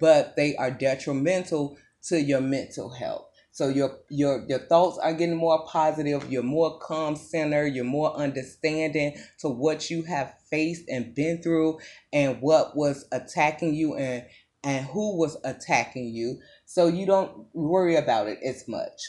but 0.00 0.36
they 0.36 0.56
are 0.56 0.70
detrimental 0.70 1.76
to 2.04 2.20
your 2.20 2.40
mental 2.40 2.90
health. 2.90 3.26
So 3.52 3.68
your 3.68 3.98
your 4.08 4.44
your 4.48 4.60
thoughts 4.60 4.98
are 4.98 5.12
getting 5.12 5.36
more 5.36 5.66
positive, 5.66 6.30
you're 6.30 6.42
more 6.42 6.78
calm 6.78 7.16
center, 7.16 7.66
you're 7.66 7.84
more 7.84 8.14
understanding 8.16 9.16
to 9.40 9.48
what 9.48 9.90
you 9.90 10.02
have 10.04 10.34
faced 10.50 10.88
and 10.88 11.14
been 11.14 11.42
through 11.42 11.78
and 12.12 12.40
what 12.40 12.76
was 12.76 13.06
attacking 13.12 13.74
you 13.74 13.96
and 13.96 14.24
and 14.62 14.86
who 14.86 15.16
was 15.18 15.36
attacking 15.44 16.08
you. 16.14 16.38
So 16.64 16.86
you 16.86 17.06
don't 17.06 17.46
worry 17.52 17.96
about 17.96 18.28
it 18.28 18.38
as 18.44 18.68
much. 18.68 19.00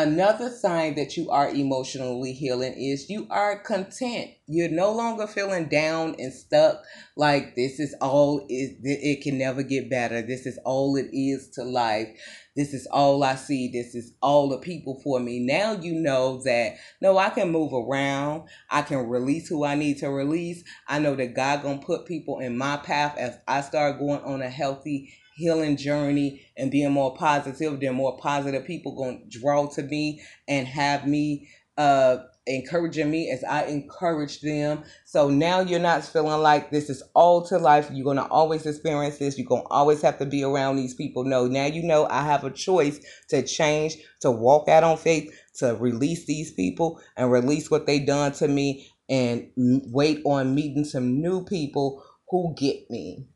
Another 0.00 0.48
sign 0.48 0.94
that 0.94 1.16
you 1.16 1.28
are 1.28 1.50
emotionally 1.50 2.32
healing 2.32 2.72
is 2.74 3.10
you 3.10 3.26
are 3.30 3.58
content. 3.58 4.30
You're 4.46 4.70
no 4.70 4.92
longer 4.92 5.26
feeling 5.26 5.66
down 5.66 6.14
and 6.20 6.32
stuck 6.32 6.84
like 7.16 7.56
this 7.56 7.80
is 7.80 7.96
all 8.00 8.46
is 8.48 8.76
it 8.84 9.22
can 9.22 9.38
never 9.38 9.64
get 9.64 9.90
better. 9.90 10.22
This 10.22 10.46
is 10.46 10.56
all 10.64 10.94
it 10.94 11.08
is 11.12 11.48
to 11.54 11.64
life. 11.64 12.16
This 12.54 12.74
is 12.74 12.86
all 12.92 13.24
I 13.24 13.34
see. 13.34 13.72
This 13.72 13.96
is 13.96 14.12
all 14.22 14.48
the 14.48 14.58
people 14.58 15.00
for 15.02 15.18
me. 15.18 15.40
Now 15.40 15.72
you 15.72 15.94
know 15.94 16.40
that 16.44 16.76
no, 17.00 17.18
I 17.18 17.30
can 17.30 17.50
move 17.50 17.72
around. 17.72 18.44
I 18.70 18.82
can 18.82 19.08
release 19.08 19.48
who 19.48 19.64
I 19.64 19.74
need 19.74 19.98
to 19.98 20.10
release. 20.10 20.62
I 20.86 21.00
know 21.00 21.16
that 21.16 21.34
God 21.34 21.64
gonna 21.64 21.78
put 21.78 22.06
people 22.06 22.38
in 22.38 22.56
my 22.56 22.76
path 22.76 23.18
as 23.18 23.36
I 23.48 23.62
start 23.62 23.98
going 23.98 24.20
on 24.20 24.42
a 24.42 24.48
healthy 24.48 25.12
healing 25.38 25.76
journey 25.76 26.42
and 26.56 26.70
being 26.70 26.92
more 26.92 27.14
positive, 27.14 27.80
then 27.80 27.94
more 27.94 28.18
positive 28.18 28.66
people 28.66 28.96
gonna 28.96 29.20
draw 29.28 29.66
to 29.68 29.82
me 29.82 30.20
and 30.48 30.66
have 30.66 31.06
me 31.06 31.48
uh 31.78 32.18
encouraging 32.48 33.10
me 33.10 33.30
as 33.30 33.44
I 33.44 33.64
encourage 33.64 34.40
them. 34.40 34.82
So 35.04 35.28
now 35.28 35.60
you're 35.60 35.78
not 35.78 36.04
feeling 36.04 36.40
like 36.42 36.70
this 36.70 36.90
is 36.90 37.02
all 37.14 37.46
to 37.46 37.58
life. 37.58 37.90
You're 37.92 38.14
to 38.14 38.26
always 38.26 38.66
experience 38.66 39.18
this. 39.18 39.38
You're 39.38 39.46
to 39.48 39.68
always 39.68 40.02
have 40.02 40.18
to 40.18 40.26
be 40.26 40.42
around 40.42 40.76
these 40.76 40.94
people. 40.94 41.24
No, 41.24 41.46
now 41.46 41.66
you 41.66 41.82
know 41.82 42.06
I 42.08 42.22
have 42.22 42.44
a 42.44 42.50
choice 42.50 43.00
to 43.28 43.42
change, 43.42 43.98
to 44.20 44.30
walk 44.30 44.68
out 44.68 44.82
on 44.82 44.96
faith, 44.96 45.32
to 45.56 45.76
release 45.76 46.24
these 46.24 46.52
people 46.52 47.00
and 47.16 47.30
release 47.30 47.70
what 47.70 47.86
they 47.86 47.98
done 47.98 48.32
to 48.32 48.48
me 48.48 48.90
and 49.08 49.50
wait 49.56 50.22
on 50.24 50.54
meeting 50.54 50.84
some 50.84 51.20
new 51.20 51.44
people 51.44 52.02
who 52.30 52.54
get 52.56 52.90
me. 52.90 53.26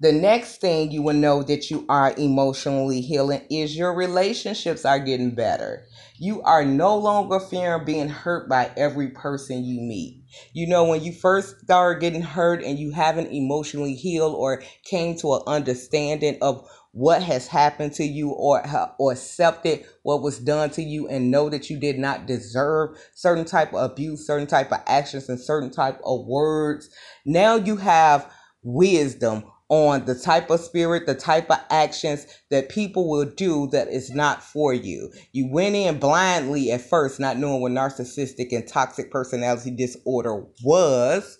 The 0.00 0.12
next 0.12 0.60
thing 0.60 0.92
you 0.92 1.02
will 1.02 1.14
know 1.14 1.42
that 1.42 1.72
you 1.72 1.84
are 1.88 2.14
emotionally 2.16 3.00
healing 3.00 3.42
is 3.50 3.76
your 3.76 3.92
relationships 3.92 4.84
are 4.84 5.00
getting 5.00 5.34
better. 5.34 5.86
You 6.18 6.40
are 6.42 6.64
no 6.64 6.96
longer 6.96 7.40
fearing 7.40 7.84
being 7.84 8.08
hurt 8.08 8.48
by 8.48 8.70
every 8.76 9.08
person 9.08 9.64
you 9.64 9.80
meet. 9.80 10.22
You 10.52 10.68
know, 10.68 10.84
when 10.84 11.02
you 11.02 11.12
first 11.12 11.62
start 11.62 12.00
getting 12.00 12.22
hurt 12.22 12.62
and 12.62 12.78
you 12.78 12.92
haven't 12.92 13.32
emotionally 13.32 13.94
healed 13.94 14.36
or 14.36 14.62
came 14.84 15.16
to 15.16 15.34
an 15.34 15.42
understanding 15.48 16.38
of 16.42 16.64
what 16.92 17.20
has 17.22 17.48
happened 17.48 17.92
to 17.94 18.04
you 18.04 18.30
or 18.30 18.62
or 18.98 19.12
accepted 19.12 19.84
what 20.04 20.22
was 20.22 20.38
done 20.38 20.70
to 20.70 20.82
you 20.82 21.08
and 21.08 21.30
know 21.30 21.48
that 21.50 21.68
you 21.70 21.78
did 21.78 21.98
not 21.98 22.26
deserve 22.26 22.96
certain 23.14 23.44
type 23.44 23.74
of 23.74 23.90
abuse 23.90 24.26
certain 24.26 24.46
type 24.46 24.72
of 24.72 24.80
actions 24.86 25.28
and 25.28 25.38
certain 25.38 25.70
type 25.70 26.00
of 26.04 26.24
words 26.26 26.88
now 27.26 27.56
you 27.56 27.76
have 27.76 28.32
wisdom 28.62 29.44
on 29.68 30.06
the 30.06 30.14
type 30.14 30.50
of 30.50 30.60
spirit, 30.60 31.06
the 31.06 31.14
type 31.14 31.50
of 31.50 31.58
actions 31.70 32.26
that 32.50 32.68
people 32.70 33.08
will 33.08 33.26
do 33.26 33.68
that 33.68 33.88
is 33.88 34.10
not 34.10 34.42
for 34.42 34.72
you. 34.72 35.12
You 35.32 35.50
went 35.50 35.74
in 35.74 35.98
blindly 35.98 36.72
at 36.72 36.80
first, 36.80 37.20
not 37.20 37.38
knowing 37.38 37.60
what 37.60 37.72
narcissistic 37.72 38.52
and 38.52 38.66
toxic 38.66 39.10
personality 39.10 39.70
disorder 39.70 40.44
was 40.64 41.38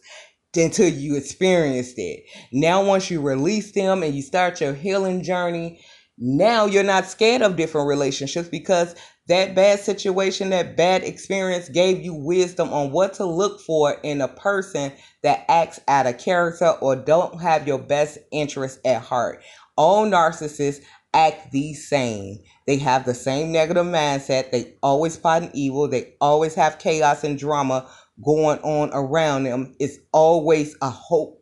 until 0.57 0.89
you 0.89 1.17
experienced 1.17 1.99
it. 1.99 2.25
Now, 2.53 2.85
once 2.85 3.11
you 3.11 3.21
release 3.21 3.73
them 3.73 4.03
and 4.03 4.15
you 4.15 4.23
start 4.23 4.61
your 4.61 4.75
healing 4.75 5.23
journey, 5.23 5.81
now 6.19 6.67
you're 6.67 6.83
not 6.83 7.07
scared 7.07 7.43
of 7.43 7.57
different 7.57 7.89
relationships 7.89 8.49
because 8.49 8.95
that 9.29 9.55
bad 9.55 9.79
situation, 9.81 10.51
that 10.51 10.77
bad 10.77 11.05
experience 11.05 11.69
gave 11.69 12.03
you 12.03 12.15
wisdom 12.15 12.73
on 12.73 12.91
what 12.93 13.15
to 13.15 13.25
look 13.25 13.61
for 13.61 13.97
in 14.03 14.21
a 14.21 14.29
person 14.29 14.93
that 15.23 15.45
acts 15.49 15.81
out 15.87 16.07
of 16.07 16.19
character 16.19 16.71
or 16.81 16.97
don't 16.97 17.41
have 17.41 17.67
your 17.69 17.79
best 17.79 18.19
interest 18.33 18.81
at 18.85 19.03
heart. 19.03 19.43
All 19.77 20.07
narcissists 20.07 20.83
act 21.15 21.53
the 21.53 21.75
same. 21.75 22.39
They 22.67 22.77
have 22.79 23.05
the 23.05 23.15
same 23.15 23.53
negative 23.53 23.87
mindset. 23.87 24.51
They 24.51 24.75
always 24.83 25.17
fighting 25.17 25.51
evil. 25.55 25.89
They 25.89 26.15
always 26.21 26.55
have 26.55 26.79
chaos 26.79 27.23
and 27.23 27.39
drama 27.39 27.89
going 28.25 28.59
on 28.61 28.91
around 28.93 29.45
them. 29.45 29.75
It's 29.79 29.99
always 30.13 30.77
a 30.83 30.91
hope 30.91 31.38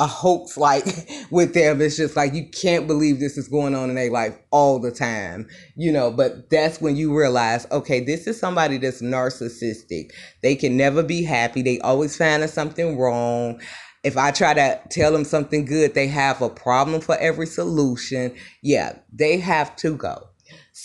a 0.00 0.08
hoax 0.08 0.58
like 0.58 0.86
with 1.30 1.54
them. 1.54 1.82
It's 1.82 1.96
just 1.98 2.16
like 2.16 2.34
you 2.34 2.48
can't 2.48 2.88
believe 2.88 3.20
this 3.20 3.38
is 3.38 3.48
going 3.48 3.76
on 3.76 3.90
in 3.90 3.96
their 3.96 4.10
life 4.10 4.36
all 4.50 4.80
the 4.80 4.92
time, 4.92 5.48
you 5.76 5.92
know. 5.92 6.10
But 6.10 6.50
that's 6.50 6.80
when 6.80 6.96
you 6.96 7.16
realize, 7.16 7.68
okay, 7.70 8.00
this 8.00 8.26
is 8.26 8.40
somebody 8.40 8.78
that's 8.78 9.02
narcissistic. 9.02 10.12
They 10.42 10.56
can 10.56 10.76
never 10.76 11.04
be 11.04 11.24
happy. 11.24 11.62
They 11.62 11.80
always 11.80 12.16
find 12.16 12.48
something 12.50 12.98
wrong. 12.98 13.60
If 14.04 14.16
I 14.16 14.32
try 14.32 14.54
to 14.54 14.80
tell 14.90 15.12
them 15.12 15.24
something 15.26 15.66
good, 15.66 15.94
they 15.94 16.08
have 16.08 16.42
a 16.42 16.50
problem 16.50 17.02
for 17.02 17.18
every 17.18 17.46
solution. 17.46 18.34
Yeah, 18.62 18.98
they 19.12 19.38
have 19.38 19.76
to 19.78 19.96
go. 19.96 20.29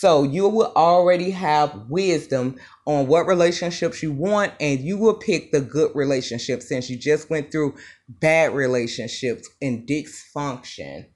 So 0.05 0.21
you 0.21 0.47
will 0.47 0.71
already 0.75 1.31
have 1.31 1.89
wisdom 1.89 2.57
on 2.85 3.07
what 3.07 3.25
relationships 3.25 4.03
you 4.03 4.11
want, 4.11 4.53
and 4.59 4.79
you 4.79 4.99
will 4.99 5.15
pick 5.15 5.51
the 5.51 5.61
good 5.61 5.89
relationship 5.95 6.61
since 6.61 6.91
you 6.91 6.95
just 6.95 7.31
went 7.31 7.51
through 7.51 7.73
bad 8.07 8.53
relationships 8.53 9.49
and 9.63 9.87
dysfunction. 9.87 11.07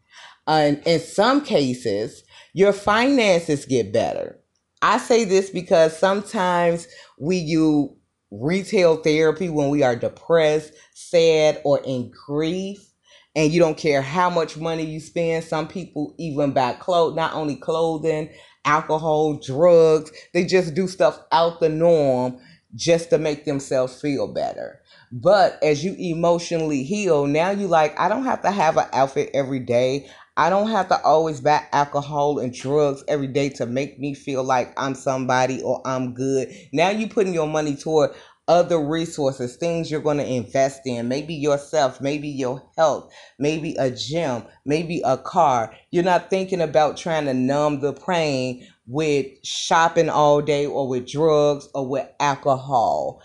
And 0.48 0.82
in 0.88 1.00
some 1.02 1.46
cases, 1.46 2.24
your 2.54 2.74
finances 2.74 3.66
get 3.66 3.94
better. 3.94 4.40
I 4.82 4.98
say 4.98 5.24
this 5.24 5.52
because 5.52 5.96
sometimes 5.96 6.88
we 7.20 7.46
do 7.46 7.96
retail 8.32 8.96
therapy 9.04 9.52
when 9.52 9.70
we 9.70 9.84
are 9.84 9.96
depressed, 9.96 10.74
sad, 10.96 11.62
or 11.64 11.80
in 11.86 12.10
grief 12.26 12.90
and 13.36 13.52
you 13.52 13.60
don't 13.60 13.78
care 13.78 14.02
how 14.02 14.30
much 14.30 14.58
money 14.58 14.84
you 14.84 15.00
spend. 15.00 15.44
Some 15.44 15.68
people 15.68 16.16
even 16.18 16.52
buy 16.52 16.74
clothes, 16.74 17.16
not 17.16 17.34
only 17.34 17.56
clothing, 17.56 18.30
alcohol, 18.66 19.36
drugs. 19.36 20.12
They 20.34 20.46
just 20.46 20.74
do 20.74 20.88
stuff 20.88 21.20
out 21.32 21.60
the 21.60 21.70
norm 21.70 22.40
just 22.76 23.10
to 23.10 23.18
make 23.18 23.46
themselves 23.46 24.00
feel 24.00 24.28
better. 24.28 24.82
But 25.12 25.62
as 25.64 25.84
you 25.84 25.96
emotionally 25.98 26.84
heal, 26.84 27.26
now 27.26 27.50
you 27.50 27.68
like, 27.68 28.00
I 28.00 28.10
don't 28.10 28.26
have 28.26 28.44
to 28.44 28.52
have 28.52 28.78
an 28.78 28.86
outfit 28.94 29.32
every 29.34 29.60
day. 29.60 30.10
I 30.38 30.50
don't 30.50 30.70
have 30.70 30.88
to 30.90 31.02
always 31.04 31.42
buy 31.42 31.66
alcohol 31.74 32.40
and 32.40 32.54
drugs 32.54 33.04
every 33.08 33.28
day 33.28 33.50
to 33.50 33.66
make 33.66 34.00
me 34.00 34.14
feel 34.14 34.44
like 34.44 34.72
I'm 34.78 34.96
somebody 34.96 35.62
or 35.62 35.82
I'm 35.86 36.14
good. 36.14 36.54
Now 36.72 36.92
you 36.92 37.10
putting 37.10 37.34
your 37.34 37.48
money 37.48 37.76
toward 37.76 38.12
other 38.50 38.80
resources, 38.80 39.56
things 39.56 39.90
you're 39.90 40.02
going 40.02 40.18
to 40.18 40.28
invest 40.28 40.82
in, 40.86 41.08
maybe 41.08 41.36
yourself, 41.36 42.02
maybe 42.02 42.28
your 42.28 42.64
health, 42.76 43.14
maybe 43.38 43.76
a 43.78 43.92
gym, 43.92 44.44
maybe 44.66 45.02
a 45.06 45.18
car. 45.18 45.74
You're 45.92 46.04
not 46.04 46.32
thinking 46.32 46.60
about 46.60 46.98
trying 46.98 47.26
to 47.26 47.34
numb 47.34 47.80
the 47.80 47.94
pain 47.94 48.68
with 48.88 49.28
shopping 49.44 50.10
all 50.10 50.42
day 50.42 50.66
or 50.66 50.90
with 50.90 51.08
drugs 51.08 51.70
or 51.76 51.88
with 51.88 52.10
alcohol. 52.20 53.22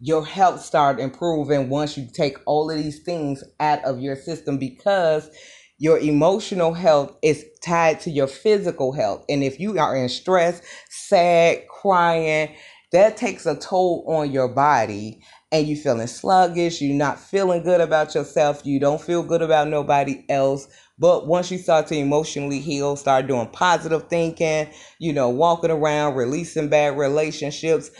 Your 0.00 0.26
health 0.26 0.60
start 0.60 0.98
improving 0.98 1.68
once 1.70 1.96
you 1.96 2.08
take 2.12 2.36
all 2.44 2.68
of 2.68 2.76
these 2.76 3.04
things 3.04 3.44
out 3.60 3.82
of 3.84 4.00
your 4.00 4.16
system 4.16 4.58
because 4.58 5.30
your 5.78 5.98
emotional 5.98 6.74
health 6.74 7.16
is 7.22 7.44
tied 7.64 8.00
to 8.00 8.10
your 8.10 8.26
physical 8.26 8.92
health. 8.92 9.24
And 9.28 9.44
if 9.44 9.60
you 9.60 9.78
are 9.78 9.96
in 9.96 10.08
stress, 10.08 10.62
sad, 10.88 11.66
crying, 11.68 12.54
that 12.94 13.16
takes 13.16 13.44
a 13.44 13.56
toll 13.56 14.04
on 14.06 14.30
your 14.30 14.46
body 14.46 15.20
and 15.50 15.66
you're 15.66 15.76
feeling 15.76 16.06
sluggish 16.06 16.80
you're 16.80 16.94
not 16.94 17.18
feeling 17.18 17.64
good 17.64 17.80
about 17.80 18.14
yourself 18.14 18.64
you 18.64 18.78
don't 18.78 19.00
feel 19.00 19.22
good 19.22 19.42
about 19.42 19.68
nobody 19.68 20.24
else. 20.28 20.68
But 20.96 21.26
once 21.26 21.50
you 21.50 21.58
start 21.58 21.88
to 21.88 21.96
emotionally 21.96 22.60
heal 22.60 22.94
start 22.94 23.26
doing 23.26 23.48
positive 23.48 24.08
thinking 24.08 24.68
you 25.00 25.12
know 25.12 25.28
walking 25.28 25.72
around 25.72 26.14
releasing 26.14 26.68
bad 26.68 26.96
relationships 26.96 27.90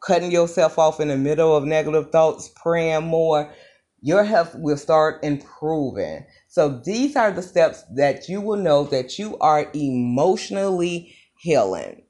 cutting 0.00 0.32
yourself 0.32 0.78
off 0.78 1.00
in 1.00 1.08
the 1.08 1.18
middle 1.18 1.54
of 1.54 1.64
negative 1.64 2.10
thoughts 2.10 2.50
praying 2.56 3.04
more 3.04 3.52
your 4.00 4.24
health 4.24 4.54
will 4.56 4.76
start 4.76 5.22
improving. 5.24 6.26
So 6.48 6.80
these 6.84 7.16
are 7.16 7.30
the 7.30 7.40
steps 7.40 7.84
that 7.94 8.28
you 8.28 8.40
will 8.40 8.58
know 8.58 8.84
that 8.84 9.18
you 9.18 9.36
are 9.38 9.70
emotionally 9.74 11.14
healing 11.38 12.03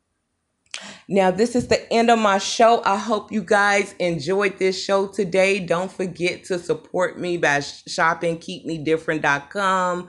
now, 1.09 1.31
this 1.31 1.55
is 1.55 1.69
the 1.69 1.93
end 1.93 2.11
of 2.11 2.19
my 2.19 2.39
show. 2.39 2.83
I 2.85 2.97
hope 2.97 3.31
you 3.31 3.43
guys 3.43 3.95
enjoyed 3.99 4.59
this 4.59 4.83
show 4.83 5.07
today. 5.07 5.61
Don't 5.61 5.93
forget 5.93 6.45
to 6.45 6.59
support 6.59 7.19
me 7.19 7.37
by 7.37 7.61
shopping 7.61 8.39
keepmedifferent.com. 8.39 10.09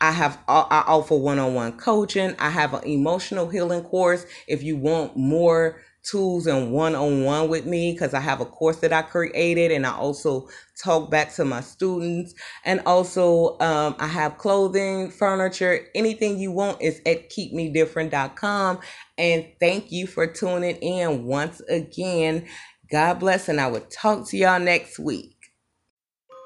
I 0.00 0.10
have 0.10 0.38
I 0.48 0.82
offer 0.88 1.14
one-on-one 1.14 1.78
coaching. 1.78 2.34
I 2.40 2.50
have 2.50 2.74
an 2.74 2.82
emotional 2.84 3.48
healing 3.48 3.84
course 3.84 4.26
if 4.48 4.64
you 4.64 4.76
want 4.76 5.16
more 5.16 5.80
tools 6.02 6.46
and 6.46 6.72
one-on-one 6.72 7.48
with 7.48 7.66
me 7.66 7.92
because 7.92 8.14
I 8.14 8.20
have 8.20 8.40
a 8.40 8.44
course 8.44 8.78
that 8.78 8.92
I 8.92 9.02
created 9.02 9.70
and 9.70 9.86
I 9.86 9.92
also 9.92 10.48
talk 10.82 11.10
back 11.10 11.32
to 11.34 11.44
my 11.44 11.60
students 11.60 12.34
and 12.64 12.80
also 12.86 13.58
um, 13.60 13.94
I 13.98 14.08
have 14.08 14.38
clothing, 14.38 15.10
furniture, 15.10 15.86
anything 15.94 16.38
you 16.38 16.52
want 16.52 16.82
is 16.82 17.00
at 17.06 17.30
keepmedifferent.com 17.30 18.80
and 19.18 19.46
thank 19.60 19.92
you 19.92 20.06
for 20.06 20.26
tuning 20.26 20.76
in 20.76 21.24
once 21.24 21.60
again. 21.62 22.46
God 22.90 23.20
bless 23.20 23.48
and 23.48 23.60
I 23.60 23.68
will 23.68 23.80
talk 23.80 24.28
to 24.28 24.36
y'all 24.36 24.60
next 24.60 24.98
week. 24.98 25.36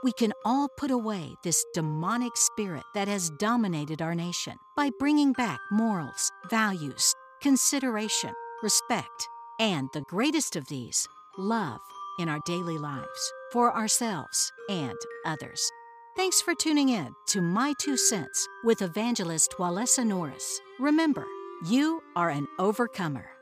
We 0.04 0.12
can 0.12 0.32
all 0.44 0.68
put 0.78 0.90
away 0.90 1.30
this 1.42 1.64
demonic 1.74 2.36
spirit 2.36 2.84
that 2.94 3.08
has 3.08 3.30
dominated 3.40 4.00
our 4.00 4.14
nation 4.14 4.54
by 4.76 4.90
bringing 4.98 5.32
back 5.32 5.58
morals, 5.72 6.30
values, 6.48 7.12
consideration, 7.42 8.32
respect, 8.62 9.28
and 9.58 9.88
the 9.92 10.02
greatest 10.02 10.56
of 10.56 10.66
these, 10.68 11.06
love, 11.38 11.80
in 12.18 12.28
our 12.28 12.40
daily 12.46 12.78
lives, 12.78 13.32
for 13.52 13.74
ourselves 13.76 14.52
and 14.68 14.96
others. 15.24 15.70
Thanks 16.16 16.40
for 16.40 16.54
tuning 16.54 16.88
in 16.88 17.14
to 17.28 17.42
My 17.42 17.74
Two 17.78 17.96
Cents 17.96 18.48
with 18.64 18.82
evangelist 18.82 19.54
Walesa 19.58 20.04
Norris. 20.04 20.60
Remember, 20.78 21.26
you 21.66 22.02
are 22.16 22.30
an 22.30 22.46
overcomer. 22.58 23.35